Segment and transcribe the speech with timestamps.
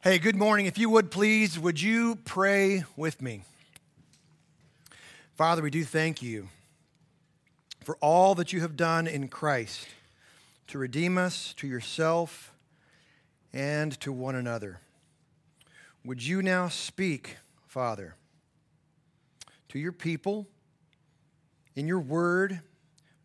[0.00, 0.66] Hey, good morning.
[0.66, 3.42] If you would please, would you pray with me?
[5.34, 6.50] Father, we do thank you
[7.82, 9.88] for all that you have done in Christ
[10.68, 12.54] to redeem us to yourself
[13.52, 14.78] and to one another.
[16.04, 18.14] Would you now speak, Father,
[19.68, 20.46] to your people
[21.74, 22.60] in your word,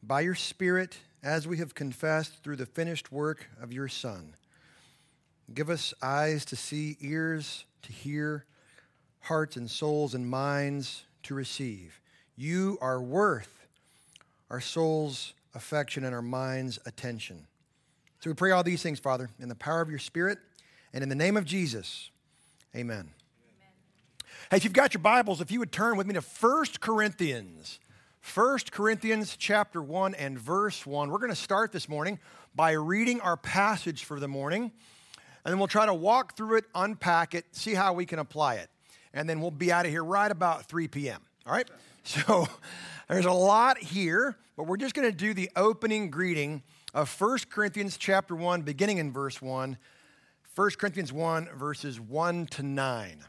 [0.02, 4.34] by your Spirit, as we have confessed through the finished work of your Son?
[5.52, 8.46] Give us eyes to see, ears to hear,
[9.22, 12.00] hearts and souls and minds to receive.
[12.36, 13.68] You are worth
[14.50, 17.48] our soul's affection and our mind's attention.
[18.20, 20.40] So we pray all these things, Father, in the power of your Spirit
[20.94, 22.10] and in the name of Jesus.
[22.76, 23.10] Amen.
[24.50, 27.80] Hey, if you've got your Bibles, if you would turn with me to 1 Corinthians.
[28.34, 31.10] 1 Corinthians chapter 1 and verse 1.
[31.10, 32.20] We're going to start this morning
[32.56, 34.72] by reading our passage for the morning
[35.44, 38.56] and then we'll try to walk through it, unpack it, see how we can apply
[38.56, 38.70] it.
[39.14, 41.22] And then we'll be out of here right about 3 p.m.
[41.46, 41.70] All right?
[42.06, 42.50] So
[43.08, 46.62] there's a lot here, but we're just going to do the opening greeting
[46.94, 49.78] of 1 Corinthians chapter 1, beginning in verse 1.
[50.54, 53.24] 1 Corinthians 1, verses 1 to 9.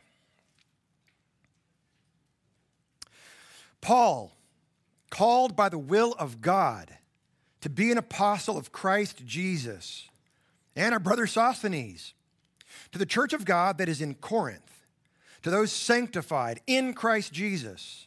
[3.81, 4.33] Paul,
[5.09, 6.99] called by the will of God
[7.61, 10.09] to be an apostle of Christ Jesus
[10.77, 12.15] and our brother Sosthenes,
[12.93, 14.85] to the church of God that is in Corinth,
[15.43, 18.07] to those sanctified in Christ Jesus,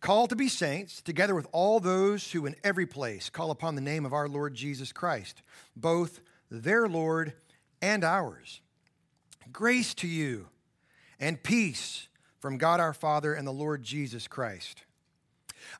[0.00, 3.80] called to be saints, together with all those who in every place call upon the
[3.80, 5.42] name of our Lord Jesus Christ,
[5.76, 7.34] both their Lord
[7.82, 8.60] and ours.
[9.52, 10.48] Grace to you
[11.18, 14.84] and peace from God our Father and the Lord Jesus Christ.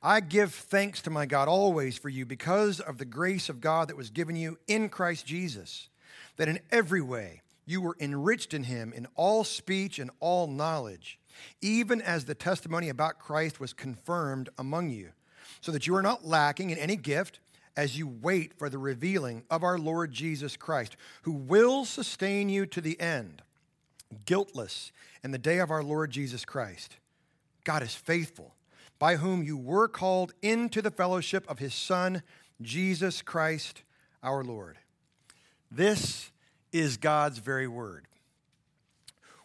[0.03, 3.87] I give thanks to my God always for you because of the grace of God
[3.87, 5.89] that was given you in Christ Jesus
[6.37, 11.19] that in every way you were enriched in him in all speech and all knowledge,
[11.61, 15.11] even as the testimony about Christ was confirmed among you,
[15.61, 17.39] so that you are not lacking in any gift
[17.77, 22.65] as you wait for the revealing of our Lord Jesus Christ, who will sustain you
[22.65, 23.41] to the end,
[24.25, 24.91] guiltless
[25.23, 26.97] in the day of our Lord Jesus Christ.
[27.63, 28.55] God is faithful,
[28.99, 32.23] by whom you were called into the fellowship of his Son,
[32.61, 33.83] Jesus Christ
[34.21, 34.77] our Lord.
[35.73, 36.29] This
[36.73, 38.05] is God's very word.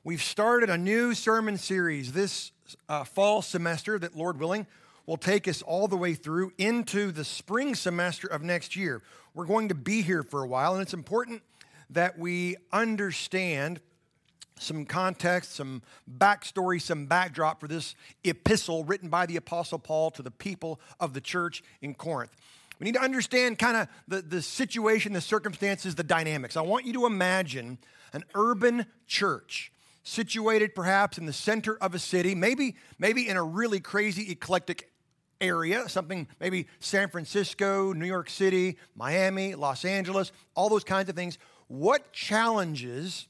[0.03, 2.51] We've started a new sermon series this
[2.89, 4.67] uh, fall semester that, Lord willing,
[5.07, 9.03] will take us all the way through into the spring semester of next year.
[9.35, 11.43] We're going to be here for a while, and it's important
[11.91, 13.79] that we understand
[14.59, 15.81] some context, some
[16.13, 17.95] backstory, some backdrop for this
[18.25, 22.35] epistle written by the Apostle Paul to the people of the church in Corinth.
[22.79, 26.57] We need to understand kind of the, the situation, the circumstances, the dynamics.
[26.57, 27.79] I want you to imagine
[28.13, 29.73] an urban church
[30.03, 34.91] situated perhaps in the center of a city, maybe, maybe in a really crazy, eclectic
[35.41, 41.17] area, something maybe San Francisco, New York City, Miami, Los Angeles, all those kinds of
[41.17, 41.39] things.
[41.69, 43.27] What challenges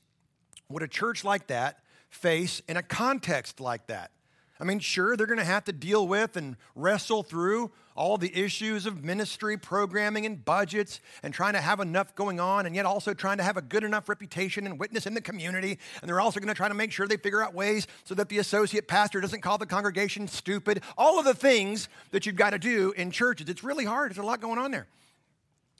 [0.68, 1.78] would a church like that
[2.10, 4.10] face in a context like that?
[4.58, 8.34] I mean, sure, they're going to have to deal with and wrestle through all the
[8.38, 12.84] issues of ministry, programming, and budgets, and trying to have enough going on, and yet
[12.84, 15.78] also trying to have a good enough reputation and witness in the community.
[16.00, 18.28] And they're also going to try to make sure they figure out ways so that
[18.28, 20.82] the associate pastor doesn't call the congregation stupid.
[20.96, 23.48] All of the things that you've got to do in churches.
[23.48, 24.86] It's really hard, there's a lot going on there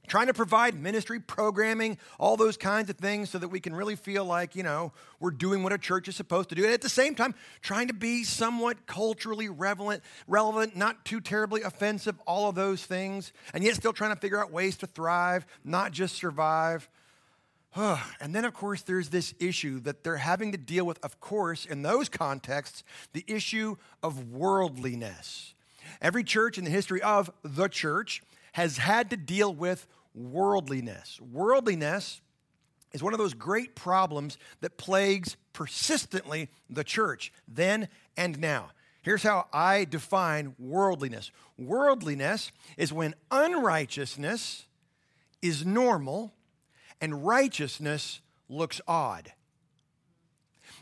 [0.07, 3.97] trying to provide ministry programming, all those kinds of things so that we can really
[3.97, 6.65] feel like, you know, we're doing what a church is supposed to do.
[6.65, 11.63] And at the same time, trying to be somewhat culturally relevant, relevant, not too terribly
[11.63, 15.47] offensive, all of those things, and yet still trying to figure out ways to thrive,
[15.65, 16.89] not just survive.
[17.77, 21.67] and then, of course, there's this issue that they're having to deal with, of course,
[21.67, 25.55] in those contexts, the issue of worldliness.
[26.01, 31.21] Every church in the history of the church has had to deal with worldliness.
[31.21, 32.21] Worldliness
[32.93, 38.71] is one of those great problems that plagues persistently the church then and now.
[39.03, 44.67] Here's how I define worldliness worldliness is when unrighteousness
[45.43, 46.35] is normal
[47.01, 49.33] and righteousness looks odd.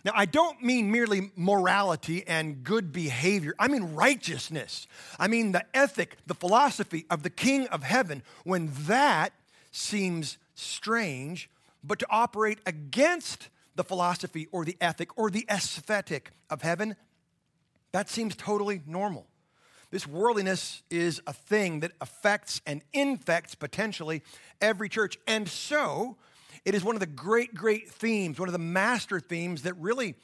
[0.05, 3.55] Now, I don't mean merely morality and good behavior.
[3.59, 4.87] I mean righteousness.
[5.19, 8.23] I mean the ethic, the philosophy of the King of heaven.
[8.45, 9.33] When that
[9.71, 11.49] seems strange,
[11.83, 16.97] but to operate against the philosophy or the ethic or the aesthetic of heaven,
[17.93, 19.27] that seems totally normal.
[19.91, 24.23] This worldliness is a thing that affects and infects potentially
[24.61, 25.17] every church.
[25.27, 26.17] And so,
[26.65, 30.15] It is one of the great, great themes, one of the master themes that really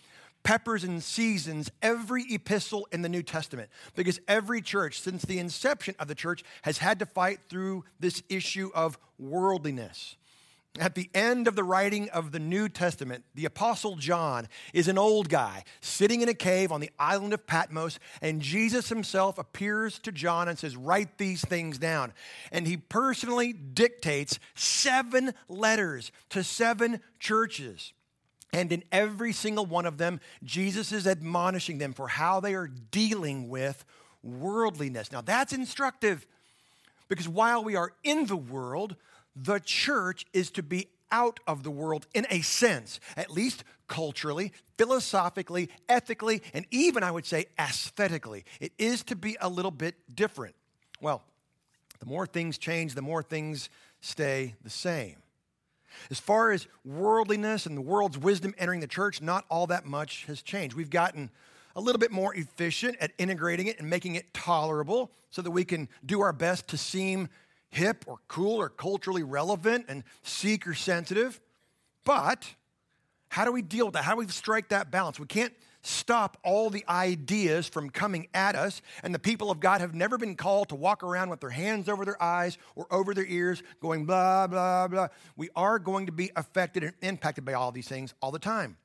[0.43, 5.95] peppers and seasons every epistle in the New Testament because every church, since the inception
[5.99, 10.17] of the church, has had to fight through this issue of worldliness.
[10.79, 14.99] At the end of the writing of the New Testament, the Apostle John is an
[14.99, 19.99] old guy sitting in a cave on the island of Patmos, and Jesus himself appears
[20.01, 22.13] to John and says, Write these things down.
[22.53, 27.93] And he personally dictates seven letters to seven churches.
[28.53, 32.69] And in every single one of them, Jesus is admonishing them for how they are
[32.69, 33.85] dealing with
[34.23, 35.11] worldliness.
[35.11, 36.27] Now, that's instructive
[37.09, 38.95] because while we are in the world,
[39.37, 44.53] the church is to be out of the world in a sense, at least culturally,
[44.79, 48.45] philosophically, ethically, and even, I would say, aesthetically.
[48.61, 50.55] It is to be a little bit different.
[51.01, 51.23] Well,
[51.99, 53.69] the more things change, the more things
[54.01, 55.17] stay the same.
[56.11, 60.25] As far as worldliness and the world's wisdom entering the church, not all that much
[60.27, 60.77] has changed.
[60.77, 61.31] We've gotten
[61.75, 65.65] a little bit more efficient at integrating it and making it tolerable so that we
[65.65, 67.29] can do our best to seem
[67.71, 71.41] hip or cool or culturally relevant and seeker sensitive.
[72.05, 72.55] But
[73.29, 74.05] how do we deal with that?
[74.05, 75.21] How do we strike that balance?
[75.21, 78.83] We can't stop all the ideas from coming at us.
[79.03, 81.89] And the people of God have never been called to walk around with their hands
[81.89, 85.09] over their eyes or over their ears, going blah, blah, blah.
[85.37, 88.77] We are going to be affected and impacted by all these things all the time.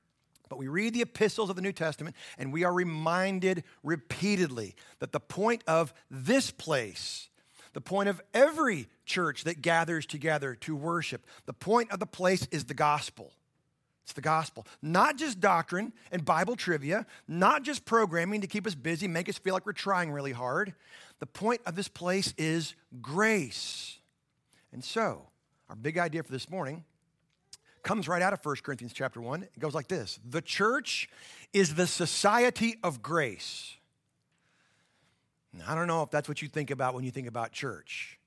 [0.48, 5.12] But we read the epistles of the New Testament and we are reminded repeatedly that
[5.12, 7.30] the point of this place,
[7.76, 12.48] the point of every church that gathers together to worship, the point of the place
[12.50, 13.34] is the gospel.
[14.04, 14.66] It's the gospel.
[14.82, 19.38] Not just doctrine and Bible trivia, not just programming to keep us busy, make us
[19.38, 20.74] feel like we're trying really hard.
[21.20, 24.00] The point of this place is grace.
[24.72, 25.28] And so,
[25.70, 26.86] our big idea for this morning
[27.84, 29.44] comes right out of 1 Corinthians chapter 1.
[29.44, 31.10] It goes like this The church
[31.52, 33.76] is the society of grace.
[35.58, 38.20] Now, I don't know if that's what you think about when you think about church,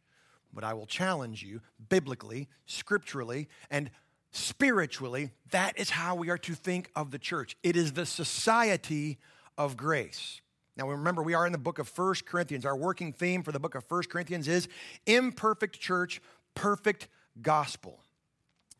[0.52, 3.90] but I will challenge you biblically, scripturally, and
[4.30, 7.56] spiritually, that is how we are to think of the church.
[7.62, 9.18] It is the society
[9.56, 10.40] of grace.
[10.76, 12.64] Now remember, we are in the book of First Corinthians.
[12.64, 14.68] Our working theme for the book of First Corinthians is
[15.06, 16.22] imperfect church,
[16.54, 17.08] perfect
[17.42, 18.00] gospel.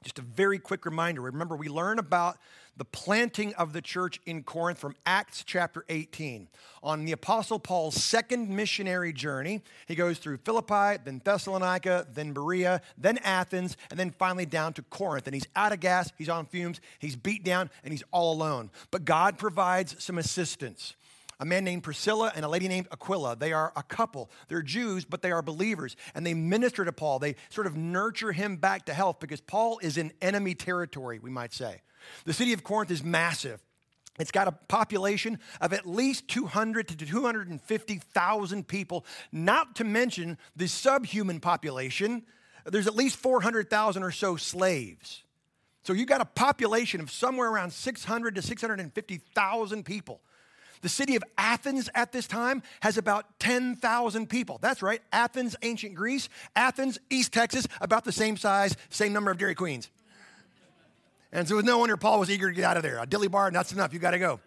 [0.05, 1.23] Just a very quick reminder.
[1.23, 2.39] Remember, we learn about
[2.79, 6.49] the planting of the church in Corinth from Acts chapter 18.
[6.83, 12.81] On the Apostle Paul's second missionary journey, he goes through Philippi, then Thessalonica, then Berea,
[12.97, 15.27] then Athens, and then finally down to Corinth.
[15.27, 18.71] And he's out of gas, he's on fumes, he's beat down, and he's all alone.
[18.93, 20.95] But God provides some assistance
[21.41, 23.37] a man named Priscilla and a lady named Aquila.
[23.37, 24.31] They are a couple.
[24.49, 25.97] They're Jews, but they are believers.
[26.15, 27.19] And they minister to Paul.
[27.19, 31.31] They sort of nurture him back to health because Paul is in enemy territory, we
[31.31, 31.83] might say.
[32.25, 33.61] The city of Corinth is massive.
[34.19, 40.67] It's got a population of at least 200 to 250,000 people, not to mention the
[40.67, 42.25] subhuman population.
[42.67, 45.23] There's at least 400,000 or so slaves.
[45.85, 50.21] So you've got a population of somewhere around 600 to 650,000 people.
[50.83, 54.59] The city of Athens at this time has about 10,000 people.
[54.61, 56.29] That's right, Athens, ancient Greece.
[56.57, 59.91] Athens, East Texas, about the same size, same number of Dairy Queens.
[61.33, 62.99] And so it was no wonder Paul was eager to get out of there.
[62.99, 64.41] A dilly bar, that's enough, you got to go.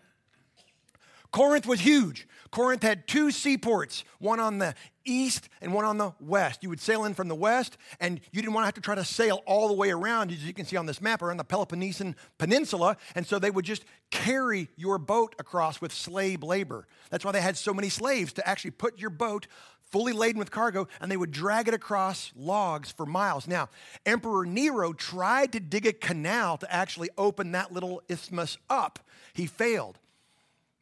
[1.32, 2.28] Corinth was huge.
[2.52, 6.62] Corinth had two seaports, one on the east and one on the west.
[6.62, 8.96] You would sail in from the west, and you didn't want to have to try
[8.96, 11.46] to sail all the way around, as you can see on this map, around the
[11.46, 12.98] Peloponnesian Peninsula.
[13.16, 16.88] And so they would just carry your boat across with slave labor.
[17.10, 19.48] That's why they had so many slaves to actually put your boat
[19.92, 23.48] fully laden with cargo, and they would drag it across logs for miles.
[23.48, 23.70] Now,
[24.06, 29.00] Emperor Nero tried to dig a canal to actually open that little isthmus up.
[29.34, 30.00] He failed.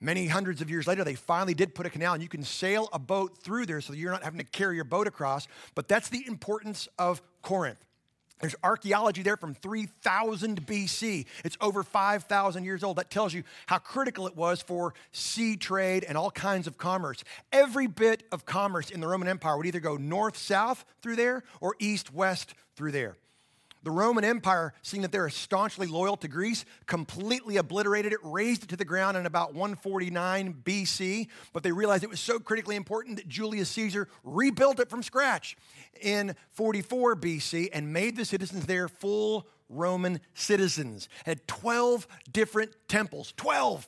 [0.01, 2.87] Many hundreds of years later, they finally did put a canal, and you can sail
[2.93, 5.47] a boat through there so you're not having to carry your boat across.
[5.75, 7.83] But that's the importance of Corinth.
[8.39, 11.25] There's archaeology there from 3000 BC.
[11.43, 12.97] It's over 5,000 years old.
[12.97, 17.23] That tells you how critical it was for sea trade and all kinds of commerce.
[17.51, 21.43] Every bit of commerce in the Roman Empire would either go north south through there
[21.59, 23.17] or east west through there.
[23.83, 28.69] The Roman Empire, seeing that they're staunchly loyal to Greece, completely obliterated it, razed it
[28.69, 31.27] to the ground in about 149 BC.
[31.53, 35.55] But they realized it was so critically important that Julius Caesar rebuilt it from scratch
[36.01, 41.07] in 44 BC and made the citizens there full Roman citizens.
[41.25, 43.87] Had 12 different temples, 12.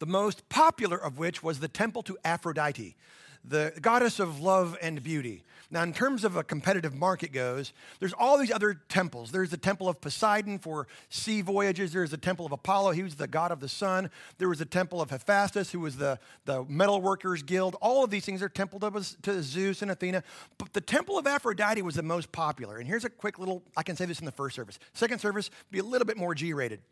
[0.00, 2.96] The most popular of which was the temple to Aphrodite.
[3.44, 5.44] The goddess of love and beauty.
[5.72, 9.32] Now, in terms of a competitive market goes, there's all these other temples.
[9.32, 11.94] There's the temple of Poseidon for sea voyages.
[11.94, 12.90] There's the temple of Apollo.
[12.92, 14.10] He was the god of the sun.
[14.36, 17.76] There was the temple of Hephaestus, who was the, the metal workers guild.
[17.80, 20.22] All of these things are temple to, to Zeus and Athena.
[20.58, 22.76] But the temple of Aphrodite was the most popular.
[22.76, 24.78] And here's a quick little, I can say this in the first service.
[24.92, 26.82] Second service, be a little bit more G rated.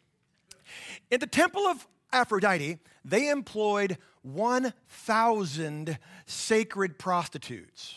[1.11, 7.95] In the temple of Aphrodite, they employed 1,000 sacred prostitutes.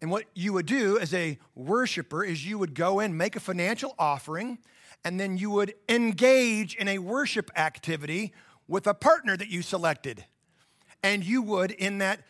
[0.00, 3.40] And what you would do as a worshiper is you would go in, make a
[3.40, 4.58] financial offering,
[5.04, 8.32] and then you would engage in a worship activity
[8.68, 10.24] with a partner that you selected.
[11.02, 12.20] And you would, in that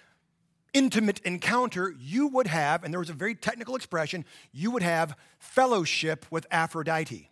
[0.72, 5.16] intimate encounter, you would have, and there was a very technical expression, you would have
[5.38, 7.30] fellowship with Aphrodite.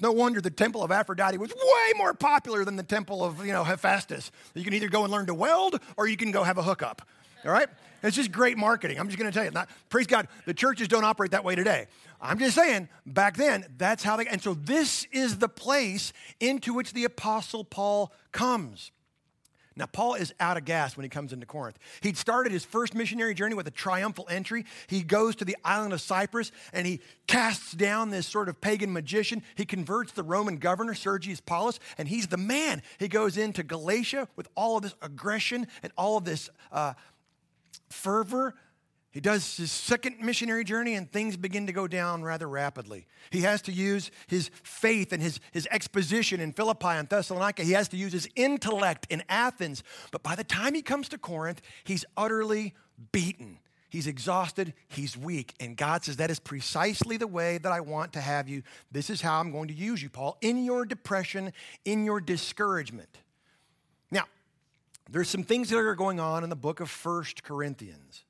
[0.00, 3.52] No wonder the temple of Aphrodite was way more popular than the temple of, you
[3.52, 4.30] know, Hephaestus.
[4.54, 7.02] You can either go and learn to weld or you can go have a hookup.
[7.44, 7.68] All right?
[8.02, 8.98] It's just great marketing.
[8.98, 9.50] I'm just going to tell you.
[9.50, 11.86] Not, praise God, the churches don't operate that way today.
[12.20, 14.26] I'm just saying, back then, that's how they.
[14.26, 18.90] And so this is the place into which the Apostle Paul comes.
[19.80, 21.78] Now, Paul is out of gas when he comes into Corinth.
[22.02, 24.66] He'd started his first missionary journey with a triumphal entry.
[24.88, 28.92] He goes to the island of Cyprus and he casts down this sort of pagan
[28.92, 29.42] magician.
[29.54, 32.82] He converts the Roman governor, Sergius Paulus, and he's the man.
[32.98, 36.92] He goes into Galatia with all of this aggression and all of this uh,
[37.88, 38.54] fervor.
[39.12, 43.06] He does his second missionary journey and things begin to go down rather rapidly.
[43.30, 47.64] He has to use his faith and his, his exposition in Philippi and Thessalonica.
[47.64, 49.82] He has to use his intellect in Athens.
[50.12, 52.74] But by the time he comes to Corinth, he's utterly
[53.10, 53.58] beaten.
[53.88, 55.54] He's exhausted, he's weak.
[55.58, 58.62] And God says, That is precisely the way that I want to have you.
[58.92, 61.52] This is how I'm going to use you, Paul, in your depression,
[61.84, 63.18] in your discouragement.
[64.12, 64.26] Now,
[65.10, 68.22] there's some things that are going on in the book of First Corinthians.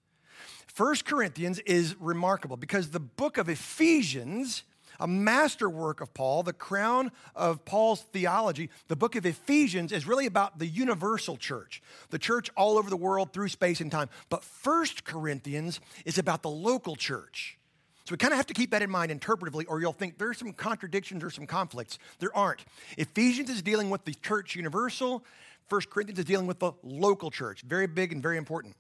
[0.75, 4.63] First Corinthians is remarkable because the book of Ephesians,
[5.01, 10.27] a masterwork of Paul, the crown of Paul's theology, the book of Ephesians is really
[10.27, 14.09] about the universal church, the church all over the world through space and time.
[14.29, 17.59] But First Corinthians is about the local church.
[18.05, 20.39] So we kind of have to keep that in mind interpretively, or you'll think there's
[20.39, 21.99] some contradictions or some conflicts.
[22.21, 22.65] There aren't.
[22.97, 25.25] Ephesians is dealing with the church universal,
[25.69, 27.63] First Corinthians is dealing with the local church.
[27.63, 28.77] Very big and very important.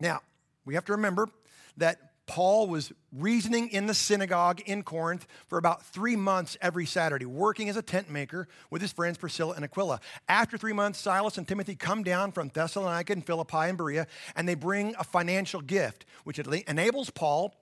[0.00, 0.20] Now,
[0.70, 1.28] we have to remember
[1.78, 7.26] that Paul was reasoning in the synagogue in Corinth for about three months every Saturday,
[7.26, 9.98] working as a tent maker with his friends Priscilla and Aquila.
[10.28, 14.48] After three months, Silas and Timothy come down from Thessalonica and Philippi and Berea, and
[14.48, 17.52] they bring a financial gift, which enables Paul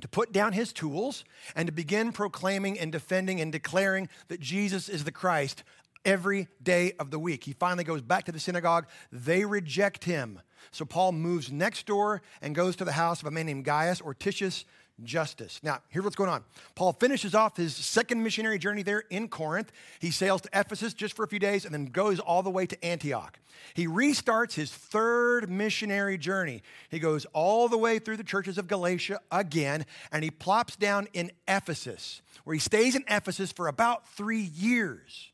[0.00, 1.22] to put down his tools
[1.54, 5.62] and to begin proclaiming and defending and declaring that Jesus is the Christ
[6.06, 7.44] every day of the week.
[7.44, 8.86] He finally goes back to the synagogue.
[9.12, 10.40] They reject him.
[10.70, 14.00] So Paul moves next door and goes to the house of a man named Gaius
[14.00, 14.64] or Titius
[15.02, 15.60] Justus.
[15.62, 16.44] Now, here's what's going on.
[16.74, 19.70] Paul finishes off his second missionary journey there in Corinth.
[19.98, 22.66] He sails to Ephesus just for a few days and then goes all the way
[22.66, 23.38] to Antioch.
[23.74, 26.62] He restarts his third missionary journey.
[26.88, 31.08] He goes all the way through the churches of Galatia again, and he plops down
[31.12, 35.30] in Ephesus, where he stays in Ephesus for about three years.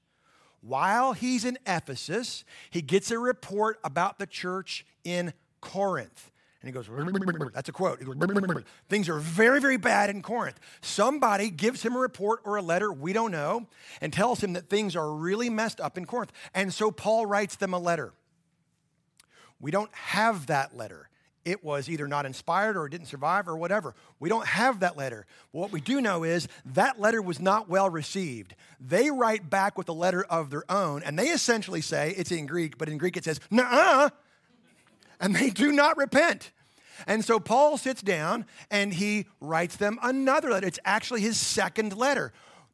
[0.62, 6.30] While he's in Ephesus, he gets a report about the church in Corinth.
[6.62, 6.88] And he goes,
[7.52, 8.04] that's a quote.
[8.04, 10.60] Goes, Things are very, very bad in Corinth.
[10.80, 13.66] Somebody gives him a report or a letter, we don't know,
[14.00, 16.30] and tells him that things are really messed up in Corinth.
[16.54, 18.12] And so Paul writes them a letter.
[19.60, 21.08] We don't have that letter
[21.44, 23.94] it was either not inspired or it didn't survive or whatever.
[24.20, 25.26] We don't have that letter.
[25.50, 28.54] What we do know is that letter was not well received.
[28.80, 32.46] They write back with a letter of their own, and they essentially say, it's in
[32.46, 34.10] Greek, but in Greek it says, nah,
[35.20, 36.52] and they do not repent.
[37.06, 40.66] And so Paul sits down and he writes them another letter.
[40.66, 42.32] It's actually his second letter.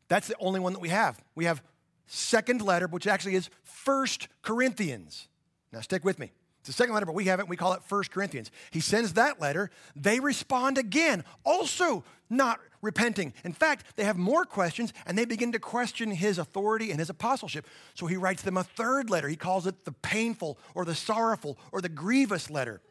[0.09, 1.23] That's the only one that we have.
[1.35, 1.63] We have
[2.07, 5.29] second letter, which actually is First Corinthians.
[5.73, 6.33] Now stick with me.
[6.69, 7.49] It's the second letter, but we have it.
[7.49, 8.51] We call it First Corinthians.
[8.71, 9.71] He sends that letter.
[9.97, 13.33] They respond again, also not repenting.
[13.43, 17.09] In fact, they have more questions and they begin to question his authority and his
[17.09, 17.67] apostleship.
[17.95, 19.29] So he writes them a third letter.
[19.29, 22.83] He calls it the painful or the sorrowful or the grievous letter.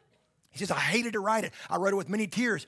[0.50, 1.52] He says, I hated to write it.
[1.70, 2.66] I wrote it with many tears.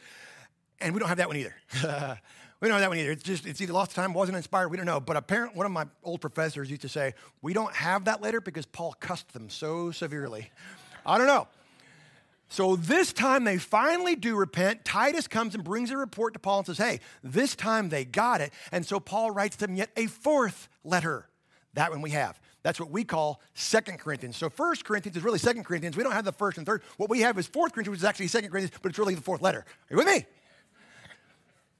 [0.80, 1.56] And we don't have that one either.
[2.60, 3.10] we don't have that one either.
[3.10, 5.00] It's just, it's either lost time, wasn't inspired, we don't know.
[5.00, 8.40] But apparently, one of my old professors used to say, we don't have that letter
[8.40, 10.50] because Paul cussed them so severely.
[11.04, 11.48] I don't know.
[12.48, 14.84] So this time they finally do repent.
[14.84, 18.40] Titus comes and brings a report to Paul and says, Hey, this time they got
[18.40, 18.52] it.
[18.72, 21.28] And so Paul writes them yet a fourth letter.
[21.74, 22.40] That one we have.
[22.64, 24.36] That's what we call Second Corinthians.
[24.36, 25.96] So First Corinthians is really Second Corinthians.
[25.96, 26.82] We don't have the first and third.
[26.96, 29.22] What we have is Fourth Corinthians, which is actually Second Corinthians, but it's really the
[29.22, 29.60] fourth letter.
[29.60, 30.26] Are you with me?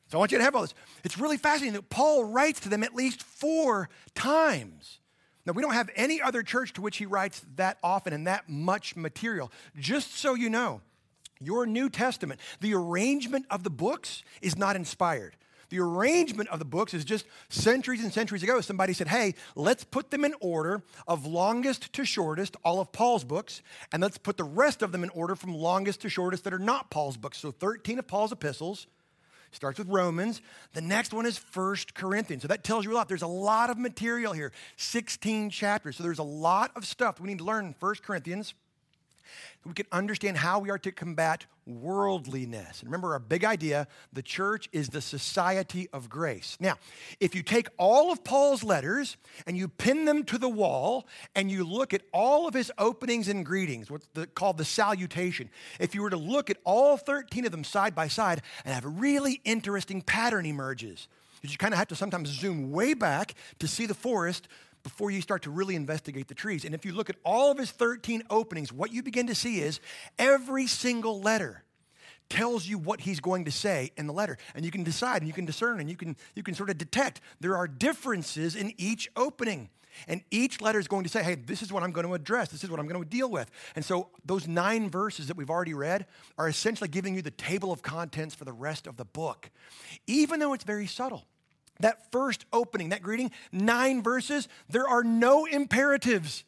[0.07, 0.75] So I want you to have all this.
[1.05, 5.00] It's really fascinating that Paul writes to them at least four times.
[5.51, 8.49] Now, we don't have any other church to which he writes that often and that
[8.49, 9.51] much material.
[9.77, 10.81] Just so you know,
[11.41, 15.35] your New Testament, the arrangement of the books is not inspired.
[15.71, 18.61] The arrangement of the books is just centuries and centuries ago.
[18.61, 23.25] Somebody said, hey, let's put them in order of longest to shortest, all of Paul's
[23.25, 23.61] books,
[23.93, 26.61] and let's put the rest of them in order from longest to shortest that are
[26.61, 27.39] not Paul's books.
[27.39, 28.87] So 13 of Paul's epistles,
[29.53, 30.41] starts with Romans.
[30.73, 32.43] The next one is First Corinthians.
[32.43, 33.09] So that tells you a lot.
[33.09, 35.97] There's a lot of material here, 16 chapters.
[35.97, 38.55] So there's a lot of stuff we need to learn First Corinthians
[39.65, 42.81] we can understand how we are to combat worldliness.
[42.81, 46.57] And remember, our big idea the church is the society of grace.
[46.61, 46.77] Now,
[47.21, 51.51] if you take all of Paul's letters and you pin them to the wall and
[51.51, 55.95] you look at all of his openings and greetings, what's the, called the salutation, if
[55.95, 58.89] you were to look at all 13 of them side by side and have a
[58.89, 61.09] really interesting pattern emerges,
[61.43, 64.49] you kind of have to sometimes zoom way back to see the forest
[64.83, 66.65] before you start to really investigate the trees.
[66.65, 69.61] And if you look at all of his 13 openings, what you begin to see
[69.61, 69.81] is
[70.19, 71.65] every single letter
[72.29, 74.39] tells you what he's going to say in the letter.
[74.55, 76.79] And you can decide and you can discern and you can, you can sort of
[76.79, 79.69] detect there are differences in each opening.
[80.07, 82.49] And each letter is going to say, hey, this is what I'm going to address.
[82.49, 83.51] This is what I'm going to deal with.
[83.75, 86.07] And so those nine verses that we've already read
[86.39, 89.51] are essentially giving you the table of contents for the rest of the book,
[90.07, 91.25] even though it's very subtle
[91.83, 96.45] that first opening, that greeting, nine verses, there are no imperatives.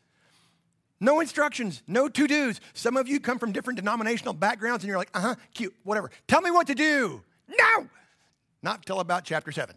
[1.00, 2.60] No instructions, no to dos.
[2.74, 6.10] Some of you come from different denominational backgrounds and you're like, uh huh, cute, whatever.
[6.28, 7.22] Tell me what to do.
[7.48, 7.88] No!
[8.62, 9.76] Not till about chapter seven.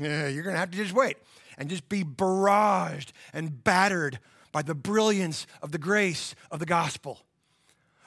[0.00, 1.18] Yeah, you're to have to just wait
[1.56, 4.18] and just be barraged and battered
[4.50, 7.20] by the brilliance of the grace of the gospel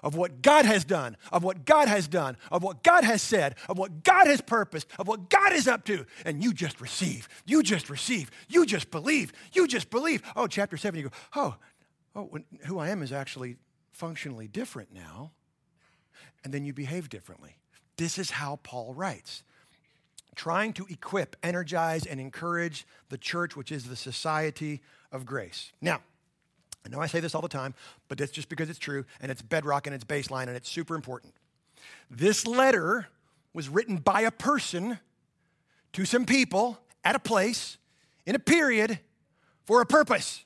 [0.04, 3.56] of what God has done, of what God has done, of what God has said,
[3.68, 6.06] of what God has purposed, of what God is up to.
[6.26, 7.28] And you just receive.
[7.46, 8.32] You just receive.
[8.48, 9.34] You just believe.
[9.54, 10.24] You just believe.
[10.36, 11.56] Oh, chapter seven, you go, oh,
[12.16, 13.58] oh, who I am is actually
[13.92, 15.32] functionally different now.
[16.44, 17.58] And then you behave differently.
[17.98, 19.44] This is how Paul writes.
[20.36, 25.74] Trying to equip, energize, and encourage the church, which is the society of grace.
[25.82, 26.02] Now,
[26.86, 27.74] I know I say this all the time,
[28.08, 30.96] but that's just because it's true and it's bedrock and it's baseline and it's super
[30.96, 31.34] important.
[32.10, 33.08] This letter
[33.54, 35.00] was written by a person
[35.94, 37.78] to some people at a place
[38.26, 39.00] in a period
[39.66, 40.44] for a purpose.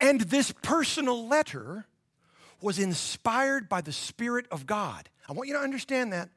[0.00, 1.86] And this personal letter
[2.60, 5.08] was inspired by the Spirit of God.
[5.28, 6.28] I want you to understand that.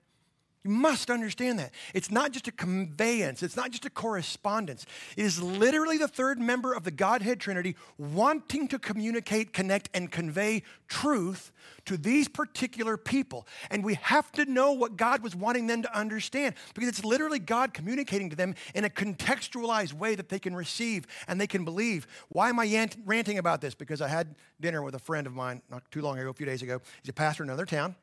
[0.67, 1.71] You must understand that.
[1.93, 4.85] It's not just a conveyance, it's not just a correspondence.
[5.15, 10.11] It is literally the third member of the Godhead Trinity wanting to communicate, connect, and
[10.11, 11.53] convey truth
[11.85, 13.47] to these particular people.
[13.71, 17.39] And we have to know what God was wanting them to understand because it's literally
[17.39, 21.63] God communicating to them in a contextualized way that they can receive and they can
[21.63, 22.07] believe.
[22.27, 23.73] Why am I ranting about this?
[23.73, 26.45] Because I had dinner with a friend of mine not too long ago, a few
[26.45, 26.81] days ago.
[27.01, 27.95] He's a pastor in another town.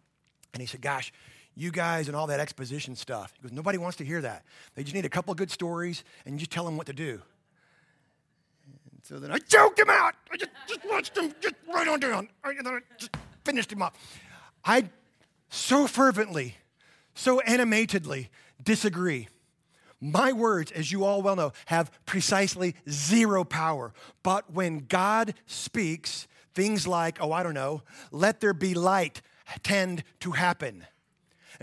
[0.55, 1.12] And he said, Gosh,
[1.56, 3.32] you guys and all that exposition stuff.
[3.36, 4.44] He goes, nobody wants to hear that.
[4.74, 7.20] They just need a couple good stories and you just tell them what to do.
[8.92, 10.14] And so then I choked him out.
[10.32, 12.28] I just, just watched him just right on down.
[12.44, 13.92] and then I just finished him off.
[14.64, 14.88] I
[15.48, 16.56] so fervently,
[17.14, 18.28] so animatedly
[18.62, 19.28] disagree.
[20.00, 23.94] My words, as you all well know, have precisely zero power.
[24.22, 29.22] But when God speaks, things like, oh, I don't know, let there be light
[29.62, 30.84] tend to happen.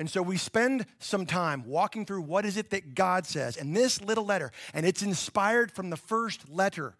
[0.01, 3.55] And so we spend some time walking through what is it that God says.
[3.55, 6.95] And this little letter, and it's inspired from the first letter.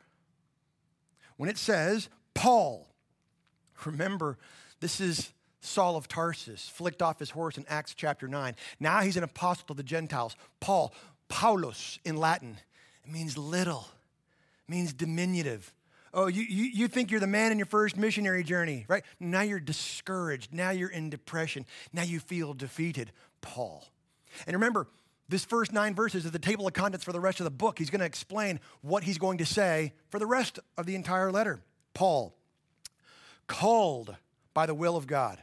[1.36, 2.88] When it says, Paul,
[3.86, 4.38] remember,
[4.82, 8.56] this is Saul of Tarsus, flicked off his horse in Acts chapter 9.
[8.80, 10.36] Now he's an apostle to the Gentiles.
[10.60, 10.94] Paul,
[11.28, 12.56] Paulus in Latin,
[13.04, 13.88] it means little,
[14.68, 15.74] it means diminutive.
[16.14, 19.04] Oh, you, you, you think you're the man in your first missionary journey, right?
[19.20, 20.54] Now you're discouraged.
[20.54, 21.66] Now you're in depression.
[21.94, 23.12] Now you feel defeated.
[23.40, 23.88] Paul.
[24.46, 24.88] And remember,
[25.30, 27.80] this first nine verses is the table of contents for the rest of the book.
[27.80, 31.32] He's going to explain what he's going to say for the rest of the entire
[31.32, 31.62] letter.
[31.94, 32.36] Paul,
[33.48, 34.16] called
[34.54, 35.42] by the will of God.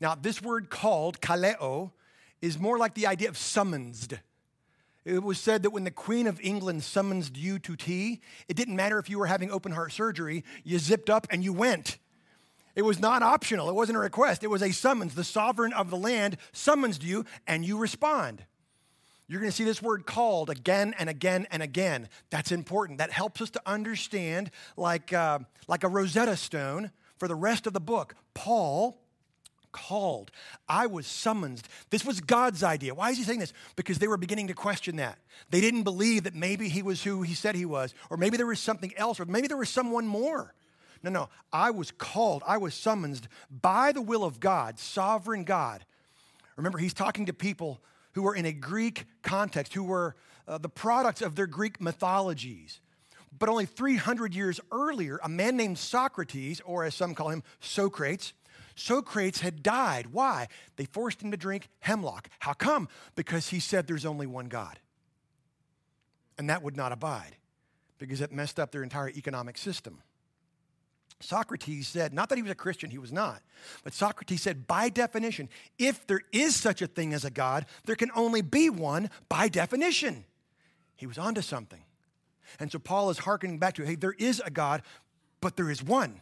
[0.00, 1.92] Now, this word called, kaleo,
[2.40, 4.18] is more like the idea of summoned.
[5.04, 8.76] It was said that when the Queen of England summoned you to tea, it didn't
[8.76, 11.98] matter if you were having open heart surgery, you zipped up and you went.
[12.76, 15.14] It was not optional, it wasn't a request, it was a summons.
[15.14, 18.44] The sovereign of the land summons you and you respond.
[19.26, 22.08] you're going to see this word called again and again and again.
[22.30, 22.98] That's important.
[22.98, 27.72] That helps us to understand, like, uh, like a Rosetta Stone for the rest of
[27.72, 28.14] the book.
[28.34, 29.01] Paul
[29.72, 30.30] called.
[30.68, 31.62] I was summoned.
[31.90, 32.94] This was God's idea.
[32.94, 33.52] Why is he saying this?
[33.76, 35.18] Because they were beginning to question that.
[35.50, 38.46] They didn't believe that maybe he was who he said he was, or maybe there
[38.46, 40.54] was something else, or maybe there was someone more.
[41.02, 41.28] No, no.
[41.52, 45.84] I was called, I was summoned by the will of God, sovereign God.
[46.56, 47.80] Remember, he's talking to people
[48.12, 50.14] who were in a Greek context, who were
[50.46, 52.80] uh, the products of their Greek mythologies.
[53.36, 58.34] But only 300 years earlier, a man named Socrates, or as some call him, Socrates,
[58.74, 60.08] Socrates had died.
[60.12, 60.48] Why?
[60.76, 62.28] They forced him to drink hemlock.
[62.38, 62.88] How come?
[63.14, 64.78] Because he said there's only one God.
[66.38, 67.36] And that would not abide
[67.98, 70.02] because it messed up their entire economic system.
[71.20, 73.42] Socrates said, not that he was a Christian, he was not,
[73.84, 77.94] but Socrates said, by definition, if there is such a thing as a God, there
[77.94, 80.24] can only be one by definition.
[80.96, 81.84] He was onto something.
[82.58, 84.82] And so Paul is hearkening back to, hey, there is a God,
[85.40, 86.20] but there is one.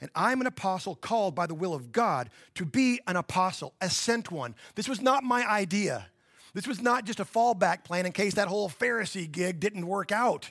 [0.00, 3.90] And I'm an apostle called by the will of God to be an apostle, a
[3.90, 4.54] sent one.
[4.74, 6.06] This was not my idea.
[6.54, 10.12] This was not just a fallback plan in case that whole Pharisee gig didn't work
[10.12, 10.50] out.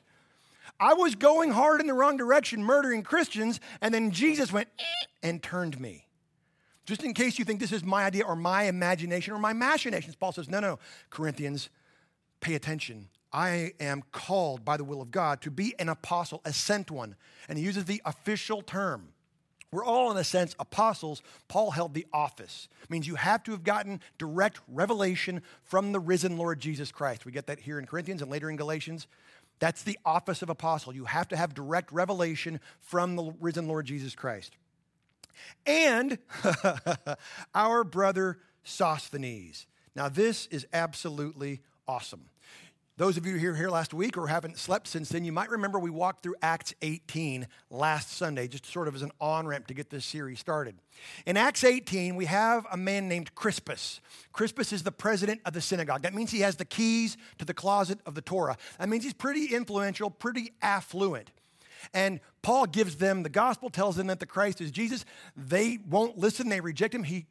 [0.79, 4.83] I was going hard in the wrong direction, murdering Christians, and then Jesus went eh,
[5.23, 6.07] and turned me.
[6.85, 10.15] Just in case you think this is my idea or my imagination or my machinations,
[10.15, 10.79] Paul says, no, no,
[11.09, 11.69] Corinthians,
[12.39, 13.09] pay attention.
[13.33, 17.15] I am called by the will of God to be an apostle, a sent one.
[17.49, 19.09] And he uses the official term.
[19.71, 21.21] We're all, in a sense, apostles.
[21.49, 22.69] Paul held the office.
[22.83, 27.25] It means you have to have gotten direct revelation from the risen Lord Jesus Christ.
[27.25, 29.07] We get that here in Corinthians and later in Galatians.
[29.59, 30.93] That's the office of apostle.
[30.93, 34.55] You have to have direct revelation from the risen Lord Jesus Christ.
[35.65, 36.17] And
[37.55, 39.65] our brother Sosthenes.
[39.95, 42.29] Now, this is absolutely awesome.
[42.97, 45.51] Those of you who were here last week or haven't slept since then, you might
[45.51, 49.67] remember we walked through Acts 18 last Sunday, just sort of as an on ramp
[49.67, 50.73] to get this series started.
[51.27, 54.01] In Acts 18, we have a man named Crispus.
[54.33, 56.01] Crispus is the president of the synagogue.
[56.01, 58.57] That means he has the keys to the closet of the Torah.
[58.79, 61.29] That means he's pretty influential, pretty affluent.
[61.93, 65.05] And Paul gives them the gospel, tells them that the Christ is Jesus.
[65.35, 67.03] They won't listen, they reject him.
[67.03, 67.27] He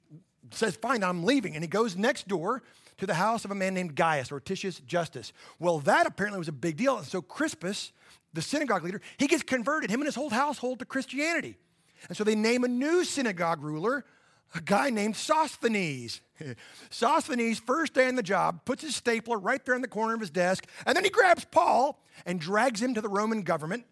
[0.52, 1.56] says, Fine, I'm leaving.
[1.56, 2.62] And he goes next door
[2.98, 5.32] to the house of a man named Gaius or Titius Justus.
[5.58, 6.96] Well, that apparently was a big deal.
[6.96, 7.92] And so Crispus,
[8.32, 11.56] the synagogue leader, he gets converted, him and his whole household, to Christianity.
[12.08, 14.04] And so they name a new synagogue ruler,
[14.54, 16.20] a guy named Sosthenes.
[16.90, 20.20] Sosthenes, first day on the job, puts his stapler right there in the corner of
[20.20, 23.84] his desk, and then he grabs Paul and drags him to the Roman government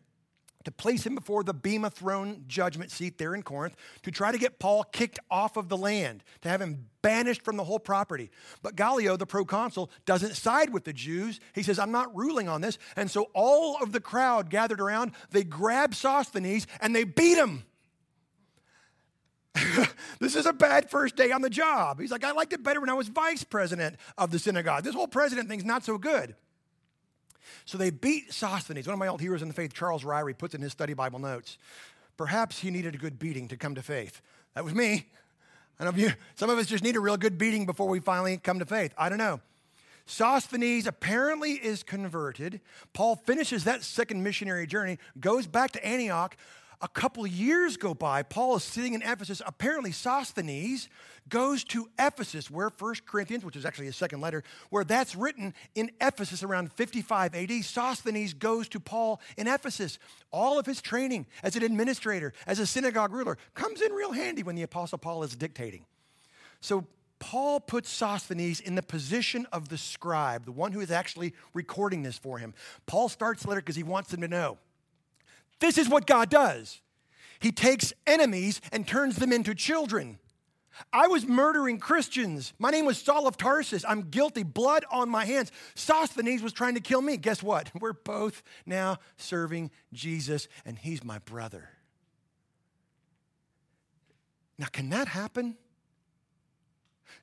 [0.65, 4.39] to place him before the Bema throne judgment seat there in Corinth to try to
[4.39, 8.31] get Paul kicked off of the land, to have him banished from the whole property.
[8.63, 11.41] But Gallio, the proconsul, doesn't side with the Jews.
[11.55, 12.79] He says, I'm not ruling on this.
[12.97, 17.65] And so all of the crowd gathered around, they grab Sosthenes and they beat him.
[20.19, 22.01] this is a bad first day on the job.
[22.01, 24.83] He's like, I liked it better when I was vice president of the synagogue.
[24.83, 26.35] This whole president thing's not so good.
[27.65, 28.87] So they beat Sosthenes.
[28.87, 31.19] One of my old heroes in the faith, Charles Ryrie, puts in his study Bible
[31.19, 31.59] notes.
[32.17, 34.21] Perhaps he needed a good beating to come to faith.
[34.55, 35.07] That was me.
[35.81, 38.37] I know you, some of us just need a real good beating before we finally
[38.37, 38.95] come to faith.
[38.97, 39.41] I don't know.
[40.07, 42.61] Sosthenes apparently is converted.
[42.93, 46.37] Paul finishes that second missionary journey, goes back to Antioch,
[46.81, 48.23] a couple years go by.
[48.23, 49.41] Paul is sitting in Ephesus.
[49.47, 50.89] Apparently, Sosthenes
[51.29, 55.55] goes to Ephesus, where First Corinthians, which is actually his second letter, where that's written
[55.75, 57.65] in Ephesus around 55 AD.
[57.65, 59.99] Sosthenes goes to Paul in Ephesus.
[60.31, 64.43] All of his training as an administrator, as a synagogue ruler, comes in real handy
[64.43, 65.85] when the Apostle Paul is dictating.
[66.61, 66.87] So,
[67.21, 72.03] Paul puts Sosthenes in the position of the scribe, the one who is actually recording
[72.03, 72.53] this for him.
[72.85, 74.59] Paul starts the letter because he wants them to know
[75.61, 76.81] this is what God does.
[77.41, 80.19] He takes enemies and turns them into children.
[80.93, 82.53] I was murdering Christians.
[82.59, 83.85] My name was Saul of Tarsus.
[83.87, 85.53] I'm guilty, blood on my hands.
[85.75, 87.17] Sosthenes was trying to kill me.
[87.17, 87.71] Guess what?
[87.81, 91.69] We're both now serving Jesus, and he's my brother.
[94.59, 95.57] Now, can that happen?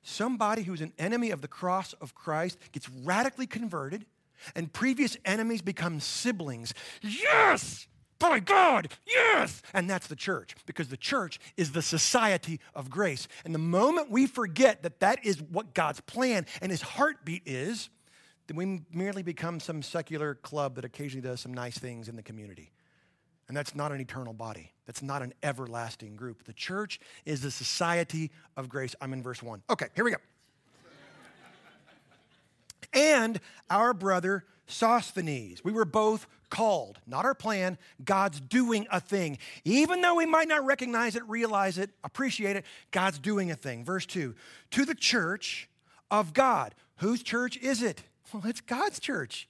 [0.02, 4.06] Somebody who's an enemy of the cross of Christ gets radically converted,
[4.54, 6.74] and previous enemies become siblings.
[7.00, 7.86] Yes!
[8.22, 9.60] By God, yes.
[9.74, 13.28] And that's the church, because the church is the society of grace.
[13.44, 17.90] And the moment we forget that that is what God's plan and his heartbeat is,
[18.46, 22.22] then we merely become some secular club that occasionally does some nice things in the
[22.22, 22.70] community.
[23.48, 24.72] And that's not an eternal body.
[24.86, 26.44] That's not an everlasting group.
[26.44, 28.94] The church is the society of grace.
[29.00, 29.62] I'm in verse one.
[29.68, 30.16] Okay, here we go.
[32.92, 35.62] and our brother Sosthenes.
[35.62, 37.78] We were both called, not our plan.
[38.04, 39.38] God's doing a thing.
[39.64, 43.86] Even though we might not recognize it, realize it, appreciate it, God's doing a thing.
[43.86, 44.34] Verse 2
[44.72, 45.70] To the church
[46.10, 46.74] of God.
[46.96, 48.02] Whose church is it?
[48.32, 49.48] Well, it's God's church.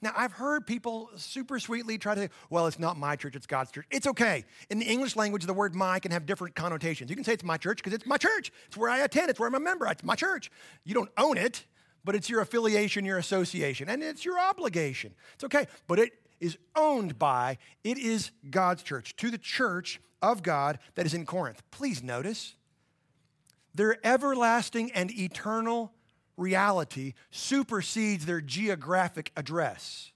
[0.00, 3.46] Now, I've heard people super sweetly try to say, well, it's not my church, it's
[3.46, 3.84] God's church.
[3.90, 4.46] It's okay.
[4.70, 7.10] In the English language, the word my can have different connotations.
[7.10, 8.50] You can say it's my church because it's my church.
[8.66, 10.50] It's where I attend, it's where I'm a member, it's my church.
[10.84, 11.66] You don't own it,
[12.02, 15.12] but it's your affiliation, your association, and it's your obligation.
[15.34, 15.66] It's okay.
[15.86, 21.06] But it is owned by, it is God's church, to the church of God that
[21.06, 21.62] is in Corinth.
[21.70, 22.54] Please notice,
[23.74, 25.92] their everlasting and eternal
[26.36, 30.12] reality supersedes their geographic address.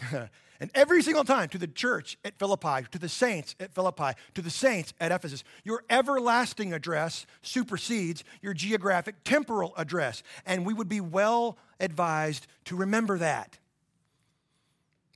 [0.12, 4.42] and every single time to the church at Philippi, to the saints at Philippi, to
[4.42, 10.22] the saints at Ephesus, your everlasting address supersedes your geographic temporal address.
[10.44, 13.58] And we would be well advised to remember that.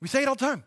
[0.00, 0.64] We say it all the time.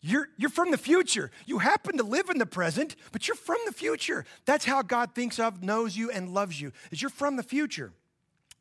[0.00, 1.30] You're, you're from the future.
[1.46, 4.26] You happen to live in the present, but you're from the future.
[4.44, 7.90] That's how God thinks of, knows you, and loves you, is you're from the future.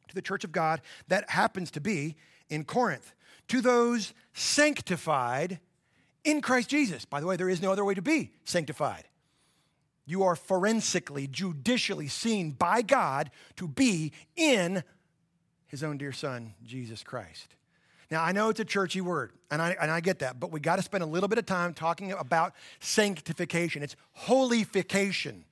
[0.08, 2.16] To the church of God that happens to be
[2.50, 3.14] in Corinth.
[3.50, 5.60] To those sanctified
[6.24, 7.04] in Christ Jesus.
[7.04, 9.04] By the way, there is no other way to be sanctified.
[10.06, 14.84] You are forensically, judicially seen by God to be in
[15.68, 17.56] his own dear son, Jesus Christ.
[18.14, 20.60] Now, I know it's a churchy word, and I, and I get that, but we
[20.60, 23.82] got to spend a little bit of time talking about sanctification.
[23.82, 25.46] It's holification.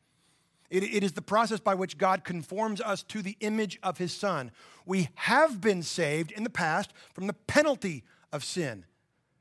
[0.69, 4.13] It, it is the process by which God conforms us to the image of his
[4.13, 4.51] Son.
[4.85, 8.85] We have been saved in the past from the penalty of sin.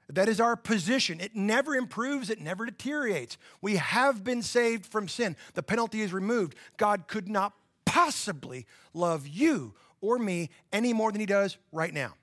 [0.09, 1.21] That is our position.
[1.21, 3.37] It never improves, it never deteriorates.
[3.61, 5.37] We have been saved from sin.
[5.53, 6.55] The penalty is removed.
[6.79, 7.53] God could not
[7.85, 12.15] possibly love you or me any more than he does right now.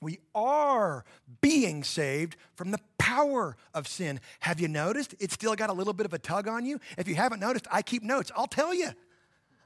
[0.00, 1.04] We are
[1.40, 4.20] being saved from the power of sin.
[4.40, 5.14] Have you noticed?
[5.18, 6.80] It's still got a little bit of a tug on you.
[6.96, 8.30] If you haven't noticed, I keep notes.
[8.36, 8.90] I'll tell you.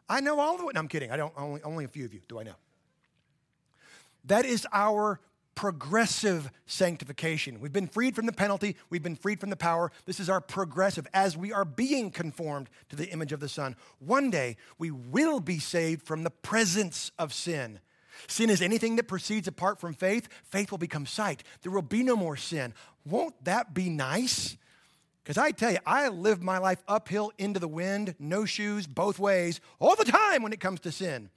[0.08, 0.74] I know all of it.
[0.74, 1.10] No, I'm kidding.
[1.10, 1.32] I don't.
[1.36, 2.54] Only, only a few of you do I know.
[4.24, 5.20] That is our
[5.54, 7.60] progressive sanctification.
[7.60, 9.92] We've been freed from the penalty, we've been freed from the power.
[10.06, 11.06] This is our progressive.
[11.12, 15.40] As we are being conformed to the image of the Son, one day we will
[15.40, 17.80] be saved from the presence of sin
[18.26, 20.28] Sin is anything that proceeds apart from faith.
[20.44, 21.42] Faith will become sight.
[21.62, 22.74] There will be no more sin.
[23.04, 24.56] Won't that be nice?
[25.22, 29.18] Because I tell you, I live my life uphill into the wind, no shoes, both
[29.18, 31.30] ways, all the time when it comes to sin.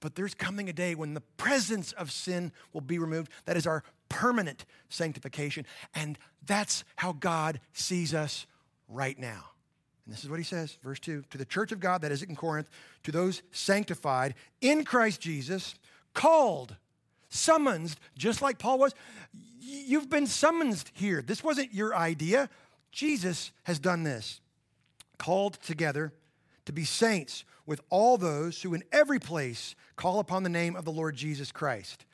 [0.00, 3.30] But there's coming a day when the presence of sin will be removed.
[3.44, 5.64] That is our permanent sanctification.
[5.94, 8.46] And that's how God sees us
[8.88, 9.44] right now.
[10.04, 12.24] And this is what he says, verse 2 To the church of God that is
[12.24, 12.68] in Corinth,
[13.04, 15.76] to those sanctified in Christ Jesus,
[16.14, 16.76] called,
[17.28, 18.94] summoned, just like Paul was.
[19.60, 21.22] You've been summoned here.
[21.22, 22.48] This wasn't your idea.
[22.90, 24.40] Jesus has done this.
[25.18, 26.12] Called together
[26.64, 30.84] to be saints with all those who in every place call upon the name of
[30.84, 32.04] the Lord Jesus Christ.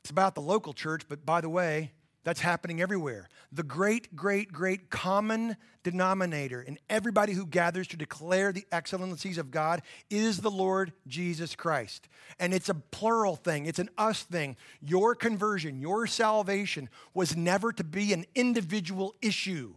[0.00, 1.92] It's about the local church, but by the way,
[2.24, 3.28] that's happening everywhere.
[3.52, 9.50] The great, great, great common denominator in everybody who gathers to declare the excellencies of
[9.50, 12.08] God is the Lord Jesus Christ.
[12.40, 14.56] And it's a plural thing, it's an us thing.
[14.80, 19.74] Your conversion, your salvation was never to be an individual issue.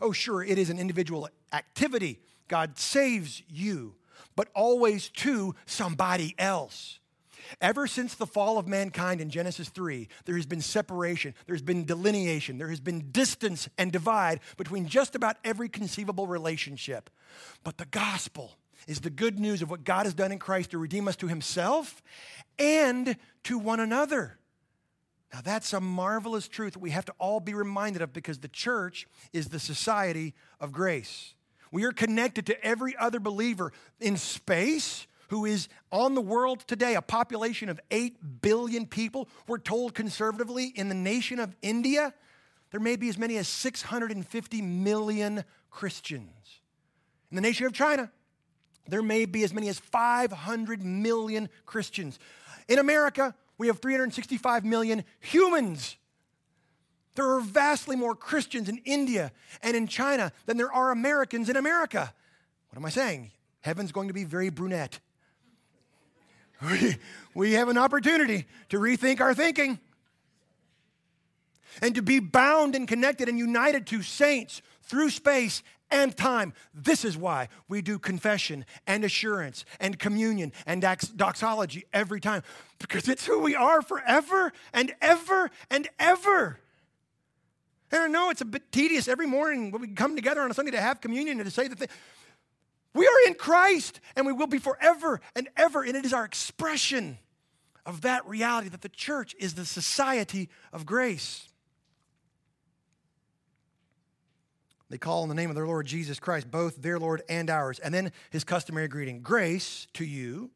[0.00, 2.20] Oh, sure, it is an individual activity.
[2.48, 3.96] God saves you,
[4.36, 6.99] but always to somebody else.
[7.60, 11.84] Ever since the fall of mankind in Genesis 3, there has been separation, there's been
[11.84, 17.10] delineation, there has been distance and divide between just about every conceivable relationship.
[17.64, 18.52] But the gospel
[18.86, 21.28] is the good news of what God has done in Christ to redeem us to
[21.28, 22.02] himself
[22.58, 24.38] and to one another.
[25.32, 28.48] Now, that's a marvelous truth that we have to all be reminded of because the
[28.48, 31.34] church is the society of grace.
[31.70, 36.96] We are connected to every other believer in space who is on the world today,
[36.96, 39.28] a population of 8 billion people.
[39.46, 42.12] We're told conservatively in the nation of India,
[42.72, 46.32] there may be as many as 650 million Christians.
[47.30, 48.10] In the nation of China,
[48.88, 52.18] there may be as many as 500 million Christians.
[52.66, 55.96] In America, we have 365 million humans.
[57.14, 59.30] There are vastly more Christians in India
[59.62, 62.12] and in China than there are Americans in America.
[62.70, 63.30] What am I saying?
[63.60, 64.98] Heaven's going to be very brunette
[67.34, 69.78] we, have an opportunity to rethink our thinking
[71.80, 76.52] and to be bound and connected and united to saints through space and time.
[76.74, 80.84] This is why we do confession and assurance and communion and
[81.16, 82.42] doxology every time,
[82.78, 86.60] because it's who we are forever and ever and ever.
[87.92, 90.54] And I know it's a bit tedious every morning when we come together on a
[90.54, 91.88] Sunday to have communion and to say the thing.
[92.94, 95.82] We are in Christ and we will be forever and ever.
[95.82, 97.18] And it is our expression
[97.86, 101.46] of that reality that the church is the society of grace.
[104.88, 107.78] They call on the name of their Lord Jesus Christ, both their Lord and ours.
[107.78, 110.50] And then his customary greeting grace to you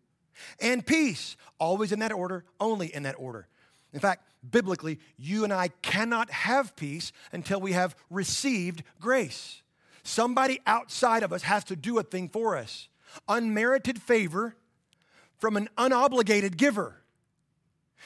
[0.61, 3.47] and peace, always in that order, only in that order.
[3.93, 9.63] In fact, biblically, you and I cannot have peace until we have received grace.
[10.05, 12.89] Somebody outside of us has to do a thing for us.
[13.29, 14.55] Unmerited favor
[15.39, 17.01] from an unobligated giver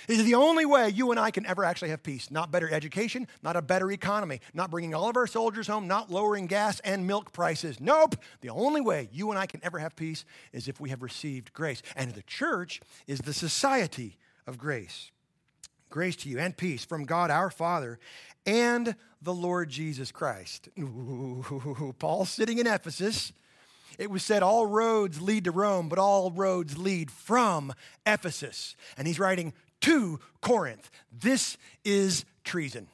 [0.07, 2.31] is the only way you and I can ever actually have peace.
[2.31, 6.09] Not better education, not a better economy, not bringing all of our soldiers home, not
[6.11, 7.81] lowering gas and milk prices.
[7.81, 8.15] Nope.
[8.43, 11.53] The only way you and I can ever have peace is if we have received
[11.53, 11.83] grace.
[11.97, 15.11] And the church is the society of grace.
[15.91, 17.99] Grace to you and peace from God our Father
[18.47, 20.69] and the Lord Jesus Christ.
[20.79, 23.33] Ooh, Paul's sitting in Ephesus.
[23.99, 27.73] It was said all roads lead to Rome, but all roads lead from
[28.07, 28.77] Ephesus.
[28.97, 29.53] And he's writing
[29.83, 30.91] to Corinth.
[31.13, 32.89] This is treason.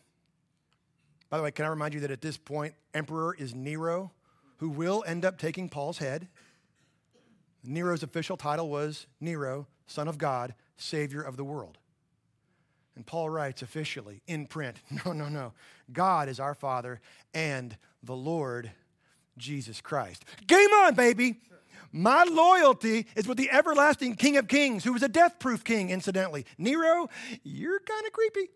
[1.29, 4.13] By the way, can I remind you that at this point, Emperor is Nero,
[4.59, 6.29] who will end up taking Paul's head.
[7.63, 11.79] Nero's official title was Nero, Son of God, Savior of the world.
[12.97, 15.53] And Paul writes officially in print no, no, no.
[15.93, 17.01] God is our Father
[17.33, 18.71] and the Lord
[19.37, 20.25] Jesus Christ.
[20.47, 21.41] Game on, baby.
[21.97, 25.91] My loyalty is with the everlasting King of Kings, who was a death proof king,
[25.91, 26.45] incidentally.
[26.59, 27.09] Nero,
[27.45, 28.51] you're kind of creepy.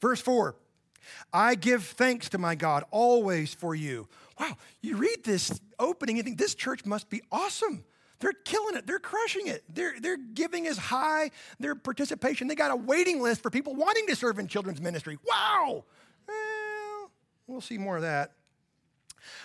[0.00, 0.54] Verse 4
[1.32, 4.06] I give thanks to my God always for you.
[4.38, 7.84] Wow, you read this opening and think this church must be awesome.
[8.20, 8.86] They're killing it.
[8.86, 9.64] They're crushing it.
[9.72, 9.94] They're,
[10.34, 12.48] giving as high their participation.
[12.48, 15.18] They got a waiting list for people wanting to serve in children's ministry.
[15.26, 15.84] Wow.
[16.26, 17.10] Well,
[17.46, 18.32] we'll see more of that.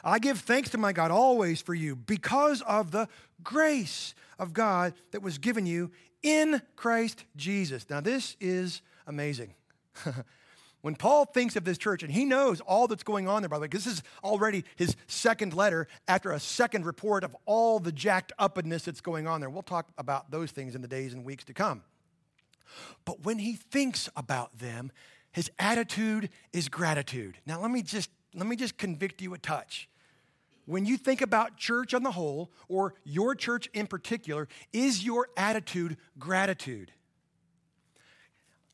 [0.03, 3.07] I give thanks to my God always for you because of the
[3.43, 7.89] grace of God that was given you in Christ Jesus.
[7.89, 9.53] Now, this is amazing.
[10.84, 13.56] when Paul thinks of this church, and he knows all that's going on there, by
[13.56, 17.93] the way, this is already his second letter after a second report of all the
[17.93, 19.50] jacked upness that's going on there.
[19.50, 21.84] We'll talk about those things in the days and weeks to come.
[23.06, 24.91] But when he thinks about them,
[25.32, 27.38] his attitude is gratitude.
[27.46, 29.88] Now, let me just let me just convict you a touch.
[30.65, 35.30] When you think about church on the whole, or your church in particular, is your
[35.38, 36.91] attitude gratitude?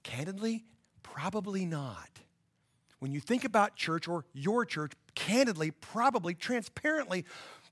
[0.01, 0.65] Candidly,
[1.13, 2.09] probably not.
[2.99, 7.25] When you think about church or your church, candidly, probably, transparently,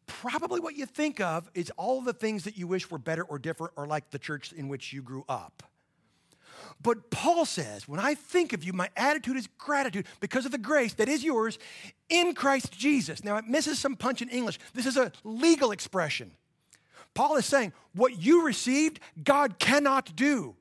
[0.06, 3.38] probably what you think of is all the things that you wish were better or
[3.38, 5.64] different or like the church in which you grew up.
[6.82, 10.58] But Paul says, when I think of you, my attitude is gratitude because of the
[10.58, 11.58] grace that is yours
[12.10, 13.24] in Christ Jesus.
[13.24, 14.60] Now, it misses some punch in English.
[14.74, 16.32] This is a legal expression.
[17.14, 20.56] Paul is saying, what you received, God cannot do.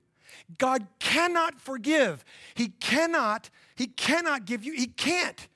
[0.58, 2.24] God cannot forgive.
[2.54, 5.48] He cannot, he cannot give you, he can't.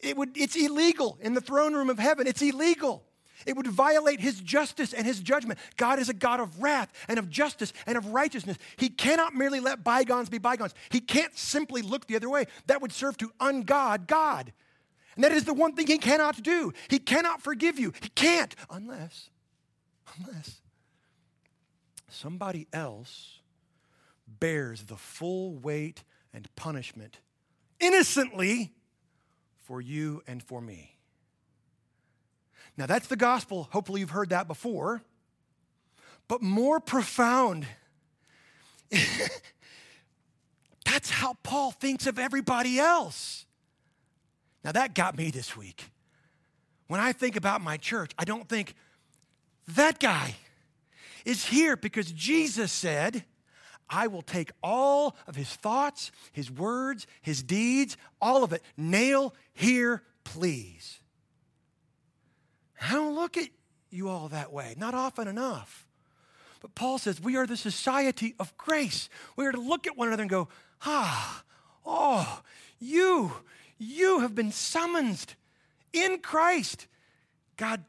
[0.00, 2.26] It would, it's illegal in the throne room of heaven.
[2.26, 3.04] It's illegal.
[3.46, 5.58] It would violate his justice and his judgment.
[5.76, 8.58] God is a God of wrath and of justice and of righteousness.
[8.76, 10.74] He cannot merely let bygones be bygones.
[10.90, 12.46] He can't simply look the other way.
[12.66, 14.52] That would serve to ungod God.
[15.16, 16.72] And that is the one thing he cannot do.
[16.88, 17.92] He cannot forgive you.
[18.00, 19.30] He can't unless,
[20.18, 20.60] unless
[22.08, 23.39] somebody else
[24.40, 27.18] bears the full weight and punishment
[27.78, 28.72] innocently
[29.60, 30.96] for you and for me.
[32.76, 33.68] Now, that's the gospel.
[33.72, 35.02] Hopefully, you've heard that before.
[36.28, 37.66] But more profound,
[40.84, 43.44] that's how Paul thinks of everybody else.
[44.64, 45.90] Now, that got me this week.
[46.86, 48.74] When I think about my church, I don't think
[49.68, 50.36] that guy
[51.24, 53.24] is here because Jesus said,
[53.90, 59.34] I will take all of his thoughts, his words, his deeds, all of it, nail
[59.52, 61.00] here, please.
[62.80, 63.48] I don't look at
[63.90, 65.86] you all that way, not often enough.
[66.60, 69.08] But Paul says we are the society of grace.
[69.36, 70.48] We are to look at one another and go,
[70.82, 71.42] ah,
[71.84, 72.42] oh,
[72.78, 73.32] you,
[73.78, 75.34] you have been summoned
[75.92, 76.86] in Christ.
[77.56, 77.84] God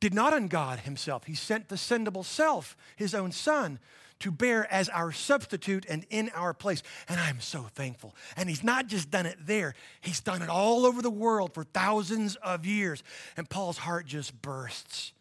[0.00, 1.24] did not ungod himself.
[1.24, 3.78] He sent the sendable self, his own son,
[4.20, 6.82] to bear as our substitute and in our place.
[7.08, 8.14] And I'm so thankful.
[8.36, 11.64] And He's not just done it there, He's done it all over the world for
[11.64, 13.02] thousands of years.
[13.36, 15.12] And Paul's heart just bursts.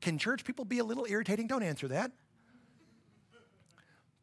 [0.00, 1.46] Can church people be a little irritating?
[1.46, 2.12] Don't answer that.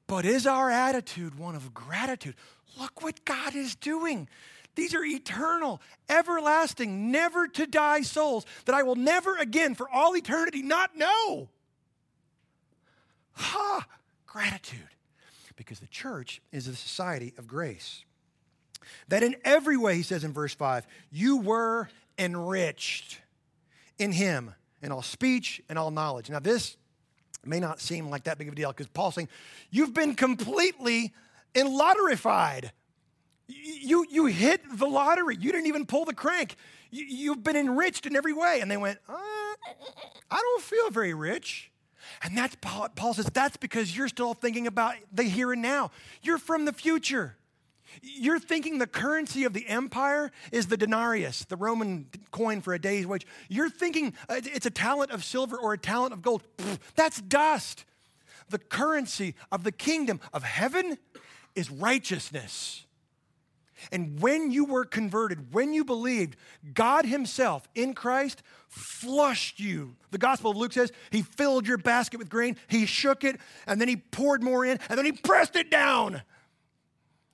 [0.07, 2.35] But is our attitude one of gratitude?
[2.79, 4.27] Look what God is doing.
[4.75, 10.15] These are eternal, everlasting, never to die souls that I will never again for all
[10.15, 11.49] eternity not know.
[13.33, 13.85] Ha!
[14.31, 14.79] Gratitude.
[15.57, 18.05] Because the church is a society of grace.
[19.09, 23.19] That in every way, he says in verse 5, you were enriched
[23.99, 26.29] in him in all speech and all knowledge.
[26.29, 26.77] Now, this
[27.45, 29.27] may not seem like that big of a deal because Paul's saying,
[29.69, 31.13] You've been completely
[31.53, 32.71] enlotterified.
[33.47, 35.35] You, you hit the lottery.
[35.35, 36.55] You didn't even pull the crank.
[36.89, 38.61] You, have been enriched in every way.
[38.61, 41.70] And they went, uh, I don't feel very rich.
[42.23, 45.91] And that's Paul, Paul says, that's because you're still thinking about the here and now.
[46.21, 47.35] You're from the future.
[48.01, 52.79] You're thinking the currency of the empire is the denarius, the Roman coin for a
[52.79, 53.27] day's wage.
[53.49, 56.43] You're thinking uh, it's a talent of silver or a talent of gold.
[56.95, 57.85] That's dust.
[58.49, 60.97] The currency of the kingdom of heaven
[61.55, 62.85] is righteousness.
[63.91, 66.35] And when you were converted, when you believed,
[66.73, 69.95] God Himself in Christ flushed you.
[70.11, 73.79] The Gospel of Luke says He filled your basket with grain, He shook it, and
[73.79, 76.21] then He poured more in, and then He pressed it down.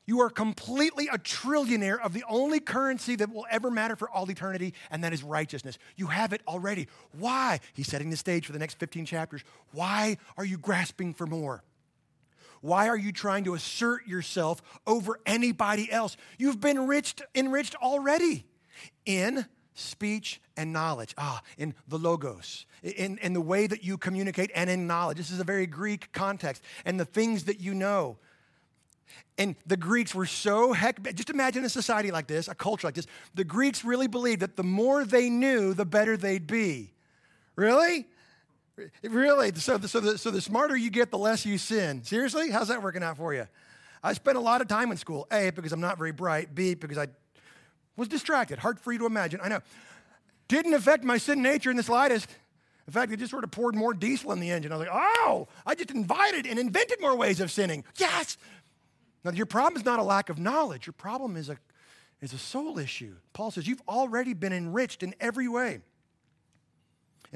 [0.07, 4.29] You are completely a trillionaire of the only currency that will ever matter for all
[4.31, 5.77] eternity, and that is righteousness.
[5.97, 6.87] You have it already.
[7.11, 7.59] Why?
[7.73, 9.43] He's setting the stage for the next 15 chapters.
[9.73, 11.61] Why are you grasping for more?
[12.61, 16.17] Why are you trying to assert yourself over anybody else?
[16.37, 18.45] You've been enriched, enriched already
[19.05, 21.13] in speech and knowledge.
[21.17, 25.17] Ah, in the logos, in, in the way that you communicate and in knowledge.
[25.17, 26.63] This is a very Greek context.
[26.85, 28.17] And the things that you know.
[29.37, 32.95] And the Greeks were so heck, just imagine a society like this, a culture like
[32.95, 33.07] this.
[33.35, 36.93] The Greeks really believed that the more they knew, the better they'd be.
[37.55, 38.07] Really?
[39.03, 39.53] Really?
[39.55, 42.03] So, so, the, so the smarter you get, the less you sin.
[42.03, 42.49] Seriously?
[42.49, 43.47] How's that working out for you?
[44.03, 45.27] I spent a lot of time in school.
[45.31, 46.53] A, because I'm not very bright.
[46.53, 47.07] B, because I
[47.95, 48.59] was distracted.
[48.59, 49.39] Hard for you to imagine.
[49.43, 49.59] I know.
[50.47, 52.29] Didn't affect my sin nature in the slightest.
[52.85, 54.71] In fact, it just sort of poured more diesel in the engine.
[54.71, 57.83] I was like, oh, I just invited and invented more ways of sinning.
[57.97, 58.37] Yes,
[59.27, 61.57] now, your problem is not a lack of knowledge, your problem is a,
[62.21, 63.15] is a soul issue.
[63.33, 65.81] Paul says, You've already been enriched in every way,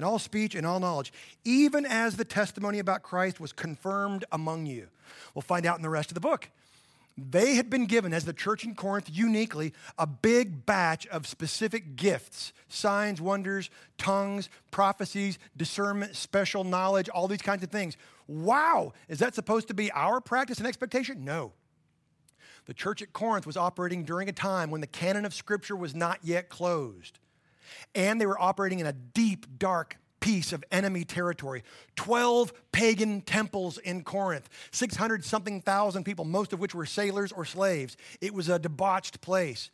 [0.01, 1.13] in all speech and all knowledge,
[1.45, 4.87] even as the testimony about Christ was confirmed among you.
[5.35, 6.49] We'll find out in the rest of the book.
[7.17, 11.95] They had been given, as the church in Corinth uniquely, a big batch of specific
[11.95, 17.95] gifts signs, wonders, tongues, prophecies, discernment, special knowledge, all these kinds of things.
[18.27, 21.23] Wow, is that supposed to be our practice and expectation?
[21.23, 21.51] No.
[22.65, 25.93] The church at Corinth was operating during a time when the canon of Scripture was
[25.93, 27.19] not yet closed.
[27.95, 31.63] And they were operating in a deep, dark piece of enemy territory.
[31.95, 37.43] 12 pagan temples in Corinth, 600 something thousand people, most of which were sailors or
[37.43, 37.97] slaves.
[38.21, 39.69] It was a debauched place.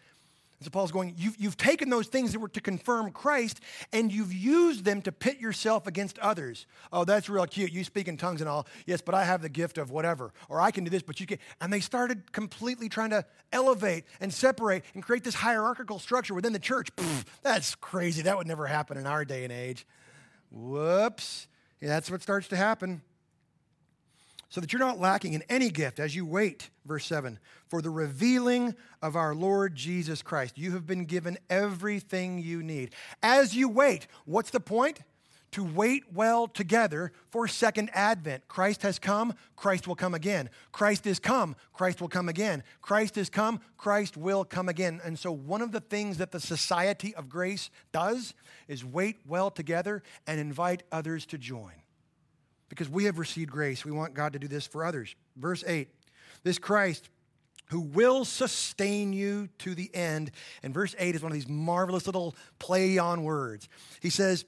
[0.60, 3.60] And so Paul's going, you've, you've taken those things that were to confirm Christ
[3.93, 6.66] and you've used them to pit yourself against others.
[6.91, 7.72] Oh, that's real cute.
[7.72, 8.66] You speak in tongues and all.
[8.88, 10.34] Yes, but I have the gift of whatever.
[10.49, 11.38] Or I can do this, but you can.
[11.62, 16.53] And they started completely trying to elevate and separate and create this hierarchical structure within
[16.53, 16.89] the church.
[16.95, 18.24] Pfft, that's crazy.
[18.24, 19.86] That would never happen in our day and age.
[20.49, 21.47] Whoops.
[21.80, 23.03] Yeah, that's what starts to happen
[24.50, 27.89] so that you're not lacking in any gift as you wait, verse 7, for the
[27.89, 30.58] revealing of our Lord Jesus Christ.
[30.58, 32.93] You have been given everything you need.
[33.22, 35.02] As you wait, what's the point?
[35.52, 38.48] To wait well together for second advent.
[38.48, 40.50] Christ has come, Christ will come again.
[40.72, 42.64] Christ is come, Christ will come again.
[42.82, 45.00] Christ is come, Christ will come again.
[45.04, 48.34] And so, one of the things that the Society of Grace does
[48.68, 51.72] is wait well together and invite others to join
[52.70, 53.86] because we have received grace.
[53.86, 55.15] We want God to do this for others.
[55.36, 55.89] Verse 8
[56.43, 57.09] this Christ
[57.70, 60.32] who will sustain you to the end.
[60.63, 63.68] And verse 8 is one of these marvelous little play on words.
[63.99, 64.45] He says,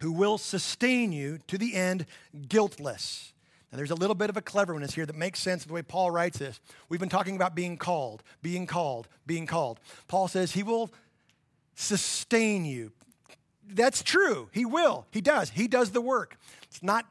[0.00, 2.06] who will sustain you to the end
[2.48, 3.32] guiltless.
[3.70, 5.82] Now, there's a little bit of a cleverness here that makes sense of the way
[5.82, 6.58] Paul writes this.
[6.88, 9.78] We've been talking about being called, being called, being called.
[10.06, 10.90] Paul says he will
[11.74, 12.92] sustain you.
[13.66, 14.48] That's true.
[14.52, 15.06] He will.
[15.10, 15.50] He does.
[15.50, 16.38] He does the work.
[16.64, 17.06] It's not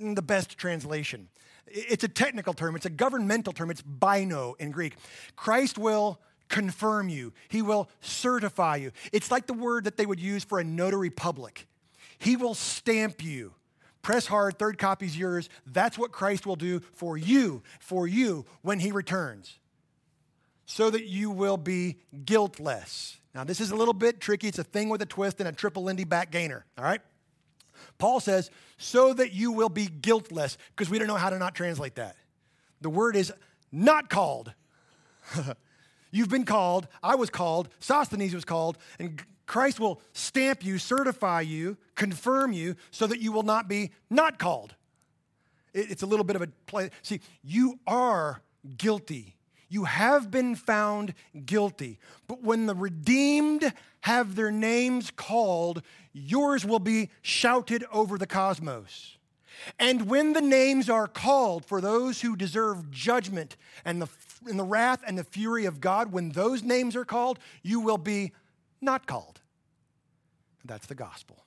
[0.00, 1.28] the best translation.
[1.66, 4.96] It's a technical term, it's a governmental term, it's baino in Greek.
[5.36, 8.92] Christ will confirm you, He will certify you.
[9.12, 11.66] It's like the word that they would use for a notary public.
[12.18, 13.54] He will stamp you
[14.02, 15.48] Press hard, third copy's yours.
[15.64, 19.58] That's what Christ will do for you, for you when he returns,
[20.66, 23.18] so that you will be guiltless.
[23.32, 24.48] Now, this is a little bit tricky.
[24.48, 27.00] It's a thing with a twist and a triple Lindy back gainer, all right?
[27.98, 31.54] Paul says, so that you will be guiltless, because we don't know how to not
[31.54, 32.16] translate that.
[32.80, 33.32] The word is
[33.70, 34.52] not called.
[36.10, 41.40] You've been called, I was called, Sosthenes was called, and Christ will stamp you, certify
[41.42, 44.74] you, confirm you, so that you will not be not called.
[45.74, 46.90] It's a little bit of a play.
[47.02, 48.42] See, you are
[48.76, 49.36] guilty.
[49.72, 51.14] You have been found
[51.46, 51.98] guilty.
[52.28, 55.80] But when the redeemed have their names called,
[56.12, 59.16] yours will be shouted over the cosmos.
[59.78, 64.08] And when the names are called for those who deserve judgment and the,
[64.46, 67.96] and the wrath and the fury of God, when those names are called, you will
[67.96, 68.32] be
[68.82, 69.40] not called.
[70.66, 71.46] That's the gospel.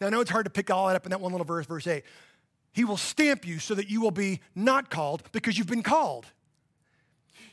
[0.00, 1.66] Now, I know it's hard to pick all that up in that one little verse,
[1.66, 2.04] verse 8.
[2.70, 6.26] He will stamp you so that you will be not called because you've been called.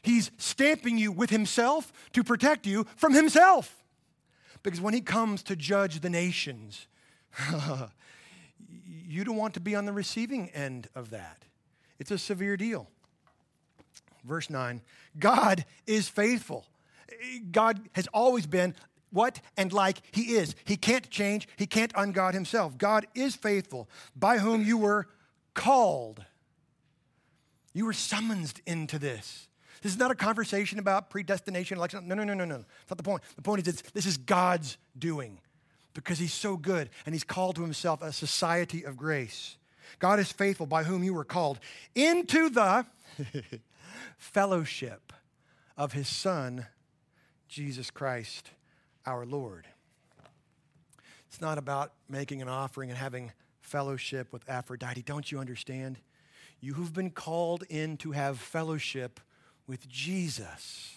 [0.07, 3.83] He's stamping you with himself to protect you from himself.
[4.63, 6.87] Because when he comes to judge the nations,
[8.87, 11.43] you don't want to be on the receiving end of that.
[11.99, 12.87] It's a severe deal.
[14.23, 14.81] Verse 9
[15.19, 16.65] God is faithful.
[17.51, 18.75] God has always been
[19.11, 20.55] what and like he is.
[20.63, 22.77] He can't change, he can't ungod himself.
[22.77, 25.09] God is faithful, by whom you were
[25.53, 26.23] called.
[27.73, 29.49] You were summoned into this.
[29.81, 32.07] This is not a conversation about predestination, election.
[32.07, 32.57] No, no, no, no, no.
[32.57, 33.23] That's not the point.
[33.35, 35.39] The point is, this is God's doing
[35.93, 39.57] because He's so good and He's called to Himself a society of grace.
[39.99, 41.59] God is faithful by whom you were called
[41.95, 42.85] into the
[44.17, 45.13] fellowship
[45.77, 46.65] of His Son,
[47.47, 48.51] Jesus Christ,
[49.05, 49.67] our Lord.
[51.27, 55.01] It's not about making an offering and having fellowship with Aphrodite.
[55.03, 55.99] Don't you understand?
[56.59, 59.19] You who've been called in to have fellowship
[59.67, 60.95] with Jesus,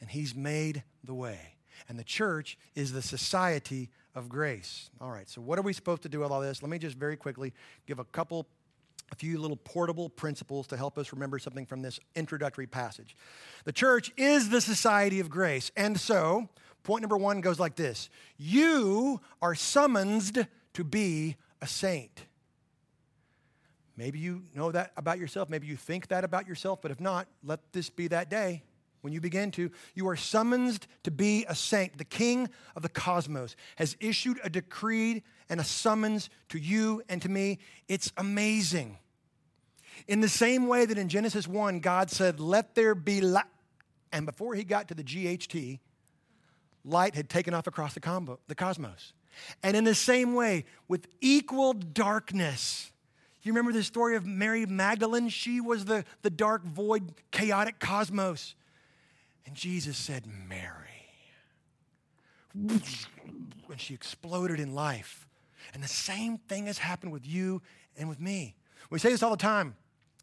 [0.00, 1.56] and He's made the way.
[1.88, 4.90] And the church is the society of grace.
[5.00, 6.62] All right, so what are we supposed to do with all this?
[6.62, 7.52] Let me just very quickly
[7.86, 8.46] give a couple,
[9.12, 13.16] a few little portable principles to help us remember something from this introductory passage.
[13.64, 15.70] The church is the society of grace.
[15.76, 16.48] And so,
[16.82, 22.24] point number one goes like this You are summoned to be a saint.
[24.00, 25.50] Maybe you know that about yourself.
[25.50, 28.62] Maybe you think that about yourself, but if not, let this be that day
[29.02, 29.70] when you begin to.
[29.94, 31.98] You are summoned to be a saint.
[31.98, 37.20] The king of the cosmos has issued a decree and a summons to you and
[37.20, 37.58] to me.
[37.88, 38.96] It's amazing.
[40.08, 43.44] In the same way that in Genesis 1, God said, Let there be light.
[44.12, 45.78] And before he got to the GHT,
[46.86, 49.12] light had taken off across the, combo, the cosmos.
[49.62, 52.89] And in the same way, with equal darkness,
[53.42, 55.28] you remember the story of Mary Magdalene?
[55.28, 58.54] She was the, the dark, void, chaotic cosmos.
[59.46, 60.74] And Jesus said, Mary.
[62.54, 65.26] And she exploded in life.
[65.72, 67.62] And the same thing has happened with you
[67.96, 68.56] and with me.
[68.90, 69.76] We say this all the time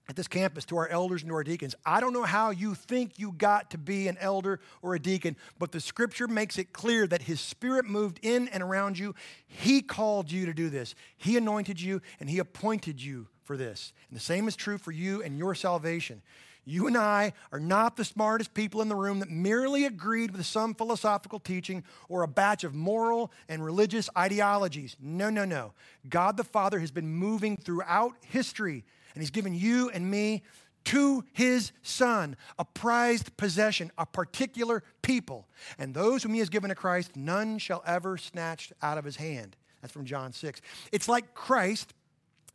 [0.09, 1.75] at this campus to our elders and to our deacons.
[1.85, 5.35] I don't know how you think you got to be an elder or a deacon,
[5.59, 9.15] but the scripture makes it clear that his spirit moved in and around you.
[9.47, 13.93] He called you to do this, he anointed you, and he appointed you for this.
[14.09, 16.21] And the same is true for you and your salvation.
[16.69, 20.45] You and I are not the smartest people in the room that merely agreed with
[20.45, 24.97] some philosophical teaching or a batch of moral and religious ideologies.
[24.99, 25.71] No, no, no.
[26.09, 28.83] God the Father has been moving throughout history
[29.17, 30.43] and He's given you and me
[30.83, 35.47] to His Son, a prized possession, a particular people.
[35.79, 39.15] And those whom He has given to Christ, none shall ever snatch out of His
[39.15, 39.55] hand.
[39.81, 40.61] That's from John 6.
[40.91, 41.95] It's like Christ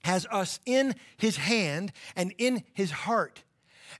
[0.04, 3.42] has us in His hand and in His heart.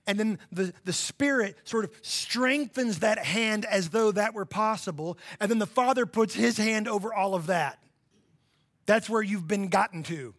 [0.07, 5.17] And then the, the Spirit sort of strengthens that hand as though that were possible.
[5.41, 7.83] And then the Father puts His hand over all of that.
[8.85, 10.33] That's where you've been gotten to.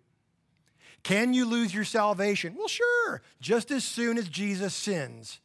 [1.05, 2.55] Can you lose your salvation?
[2.57, 5.39] Well, sure, just as soon as Jesus sins.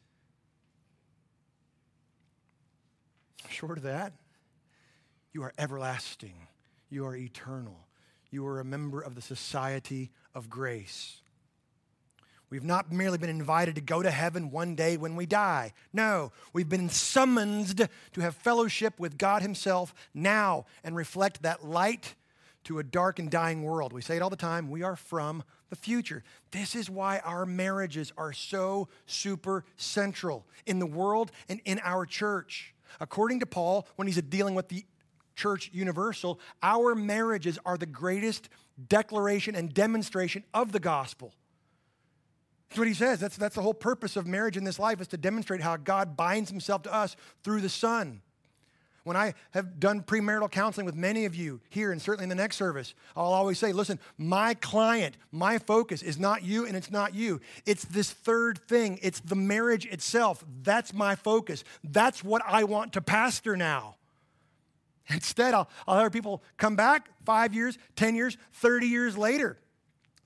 [3.48, 4.14] Short of that,
[5.32, 6.48] you are everlasting,
[6.88, 7.86] you are eternal,
[8.30, 11.20] you are a member of the society of grace.
[12.48, 15.72] We've not merely been invited to go to heaven one day when we die.
[15.92, 22.14] No, we've been summoned to have fellowship with God Himself now and reflect that light
[22.64, 23.92] to a dark and dying world.
[23.92, 26.22] We say it all the time we are from the future.
[26.50, 32.04] This is why our marriages are so super central in the world and in our
[32.06, 32.74] church.
[33.00, 34.84] According to Paul, when he's dealing with the
[35.36, 38.48] Church Universal, our marriages are the greatest
[38.88, 41.32] declaration and demonstration of the gospel.
[42.68, 43.20] That's what he says.
[43.20, 46.16] That's, that's the whole purpose of marriage in this life is to demonstrate how God
[46.16, 48.22] binds himself to us through the Son.
[49.10, 52.36] When I have done premarital counseling with many of you here and certainly in the
[52.36, 56.92] next service, I'll always say, listen, my client, my focus is not you and it's
[56.92, 57.40] not you.
[57.66, 60.44] It's this third thing, it's the marriage itself.
[60.62, 61.64] That's my focus.
[61.82, 63.96] That's what I want to pastor now.
[65.08, 69.58] Instead, I'll, I'll have people come back five years, 10 years, 30 years later,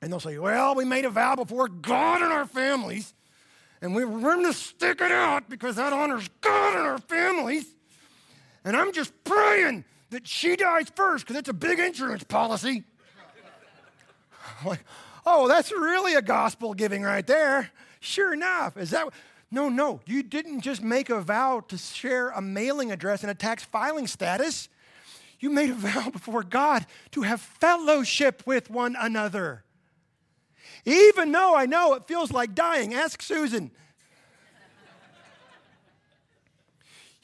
[0.02, 3.14] and they'll say, well, we made a vow before God and our families,
[3.80, 7.73] and we, we're going to stick it out because that honors God and our families.
[8.64, 12.84] And I'm just praying that she dies first because it's a big insurance policy.
[14.64, 14.84] like,
[15.26, 17.70] oh, that's really a gospel giving right there.
[18.00, 18.76] Sure enough.
[18.76, 19.08] Is that
[19.50, 23.34] no, no, you didn't just make a vow to share a mailing address and a
[23.36, 24.68] tax filing status.
[25.38, 29.62] You made a vow before God to have fellowship with one another.
[30.84, 33.70] Even though I know it feels like dying, ask Susan.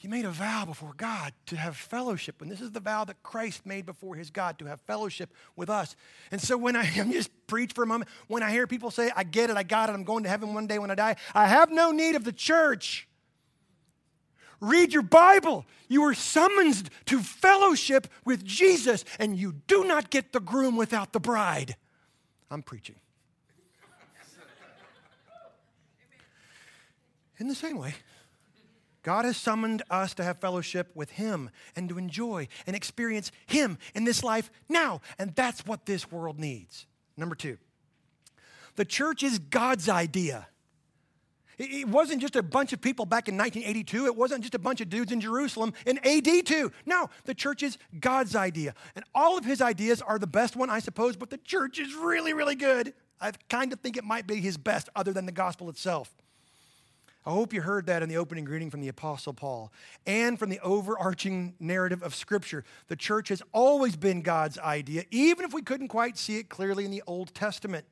[0.01, 2.41] You made a vow before God to have fellowship.
[2.41, 5.69] And this is the vow that Christ made before his God to have fellowship with
[5.69, 5.95] us.
[6.31, 9.11] And so when I am just preach for a moment, when I hear people say,
[9.15, 11.15] I get it, I got it, I'm going to heaven one day when I die,
[11.35, 13.07] I have no need of the church.
[14.59, 15.65] Read your Bible.
[15.87, 21.13] You were summoned to fellowship with Jesus, and you do not get the groom without
[21.13, 21.75] the bride.
[22.49, 22.95] I'm preaching.
[27.39, 27.95] In the same way,
[29.03, 33.77] God has summoned us to have fellowship with Him and to enjoy and experience Him
[33.95, 35.01] in this life now.
[35.17, 36.85] And that's what this world needs.
[37.17, 37.57] Number two,
[38.75, 40.47] the church is God's idea.
[41.57, 44.05] It wasn't just a bunch of people back in 1982.
[44.07, 46.71] It wasn't just a bunch of dudes in Jerusalem in AD 2.
[46.87, 48.73] No, the church is God's idea.
[48.95, 51.93] And all of his ideas are the best one, I suppose, but the church is
[51.93, 52.93] really, really good.
[53.19, 56.11] I kind of think it might be his best, other than the gospel itself.
[57.25, 59.71] I hope you heard that in the opening greeting from the Apostle Paul
[60.07, 62.63] and from the overarching narrative of Scripture.
[62.87, 66.83] The church has always been God's idea, even if we couldn't quite see it clearly
[66.83, 67.85] in the Old Testament.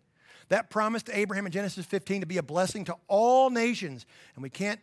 [0.48, 4.08] That promise to Abraham in Genesis 15 to be a blessing to all nations.
[4.34, 4.80] And we can't,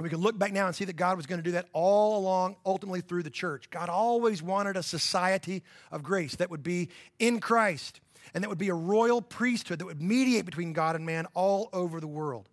[0.00, 2.18] we can look back now and see that God was going to do that all
[2.18, 3.70] along, ultimately through the church.
[3.70, 5.62] God always wanted a society
[5.92, 6.88] of grace that would be
[7.20, 8.00] in Christ
[8.34, 11.68] and that would be a royal priesthood that would mediate between God and man all
[11.72, 12.48] over the world.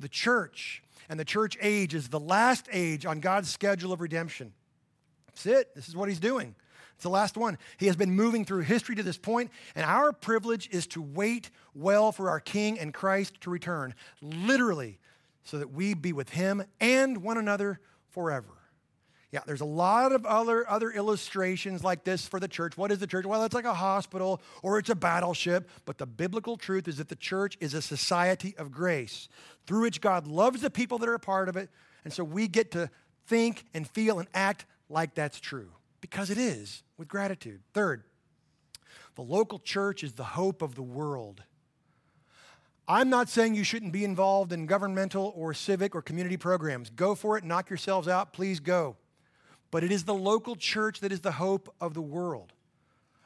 [0.00, 4.52] The church and the church age is the last age on God's schedule of redemption.
[5.26, 5.74] That's it.
[5.74, 6.54] This is what he's doing.
[6.94, 7.58] It's the last one.
[7.76, 11.50] He has been moving through history to this point, and our privilege is to wait
[11.72, 14.98] well for our King and Christ to return, literally,
[15.44, 17.78] so that we be with him and one another
[18.10, 18.57] forever.
[19.30, 22.78] Yeah, there's a lot of other, other illustrations like this for the church.
[22.78, 23.26] What is the church?
[23.26, 25.68] Well, it's like a hospital or it's a battleship.
[25.84, 29.28] But the biblical truth is that the church is a society of grace
[29.66, 31.68] through which God loves the people that are a part of it.
[32.04, 32.88] And so we get to
[33.26, 37.60] think and feel and act like that's true because it is with gratitude.
[37.74, 38.04] Third,
[39.14, 41.42] the local church is the hope of the world.
[42.90, 46.88] I'm not saying you shouldn't be involved in governmental or civic or community programs.
[46.88, 48.96] Go for it, knock yourselves out, please go
[49.70, 52.52] but it is the local church that is the hope of the world.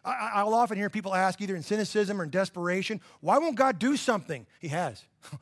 [0.04, 3.78] I, will often hear people ask, either in cynicism or in desperation, why won't God
[3.78, 4.46] do something?
[4.58, 5.04] He has.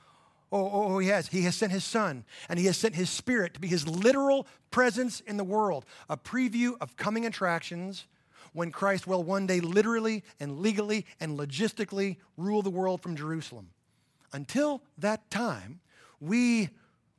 [0.52, 1.28] Oh, oh, oh, he has.
[1.28, 4.48] He has sent his son, and he has sent his spirit to be his literal
[4.72, 8.06] presence in the world, a preview of coming attractions
[8.52, 13.68] when Christ will one day literally and legally and logistically rule the world from Jerusalem.
[14.32, 15.78] Until that time,
[16.20, 16.70] we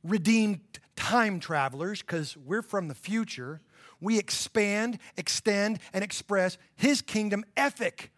[0.04, 0.60] redeemed
[0.94, 3.62] time travelers, because we're from the future,
[4.02, 8.10] we expand, extend, and express his kingdom ethic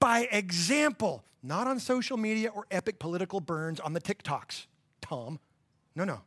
[0.00, 4.66] by example, not on social media or epic political burns on the TikToks,
[5.00, 5.38] Tom.
[5.94, 6.20] No, no.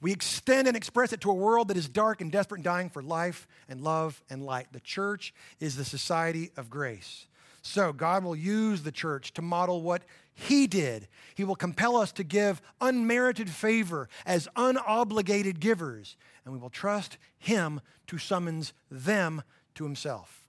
[0.00, 2.90] We extend and express it to a world that is dark and desperate and dying
[2.90, 4.66] for life and love and light.
[4.72, 7.26] The church is the society of grace.
[7.62, 10.02] So God will use the church to model what
[10.34, 11.08] he did.
[11.34, 17.18] He will compel us to give unmerited favor as unobligated givers, and we will trust
[17.38, 19.42] Him to summons them
[19.74, 20.46] to Himself.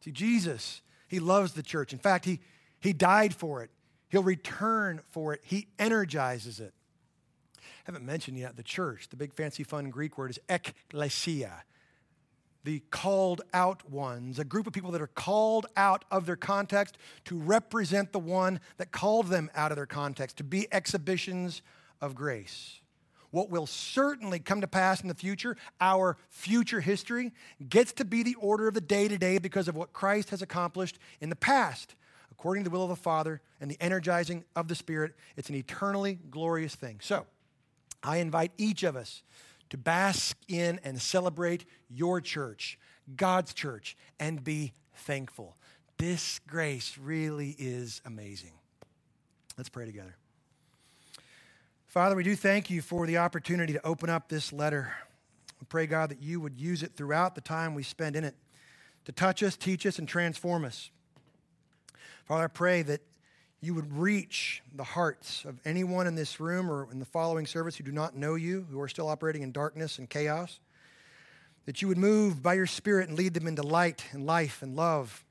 [0.00, 1.92] See, Jesus, He loves the church.
[1.92, 2.40] In fact, He,
[2.80, 3.70] he died for it,
[4.08, 6.72] He'll return for it, He energizes it.
[7.58, 9.08] I haven't mentioned yet the church.
[9.10, 11.62] The big fancy fun Greek word is ekklesia
[12.64, 16.96] the called out ones, a group of people that are called out of their context
[17.26, 21.62] to represent the one that called them out of their context, to be exhibitions
[22.00, 22.80] of grace.
[23.34, 27.32] What will certainly come to pass in the future, our future history,
[27.68, 31.00] gets to be the order of the day today because of what Christ has accomplished
[31.20, 31.96] in the past.
[32.30, 35.56] According to the will of the Father and the energizing of the Spirit, it's an
[35.56, 37.00] eternally glorious thing.
[37.02, 37.26] So,
[38.04, 39.24] I invite each of us
[39.70, 42.78] to bask in and celebrate your church,
[43.16, 45.56] God's church, and be thankful.
[45.98, 48.52] This grace really is amazing.
[49.56, 50.14] Let's pray together.
[51.94, 54.92] Father, we do thank you for the opportunity to open up this letter.
[55.60, 58.34] We pray, God, that you would use it throughout the time we spend in it
[59.04, 60.90] to touch us, teach us, and transform us.
[62.24, 63.00] Father, I pray that
[63.60, 67.76] you would reach the hearts of anyone in this room or in the following service
[67.76, 70.58] who do not know you, who are still operating in darkness and chaos.
[71.66, 74.74] That you would move by your Spirit and lead them into light and life and
[74.74, 75.24] love.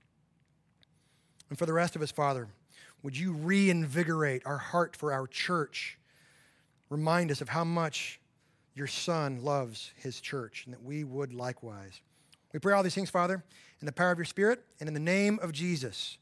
[1.49, 2.47] And for the rest of us, Father,
[3.01, 5.97] would you reinvigorate our heart for our church?
[6.93, 8.19] Remind us of how much
[8.75, 12.01] your Son loves his church and that we would likewise.
[12.53, 13.43] We pray all these things, Father,
[13.81, 16.19] in the power of your Spirit and in the name of Jesus.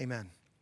[0.00, 0.30] Amen.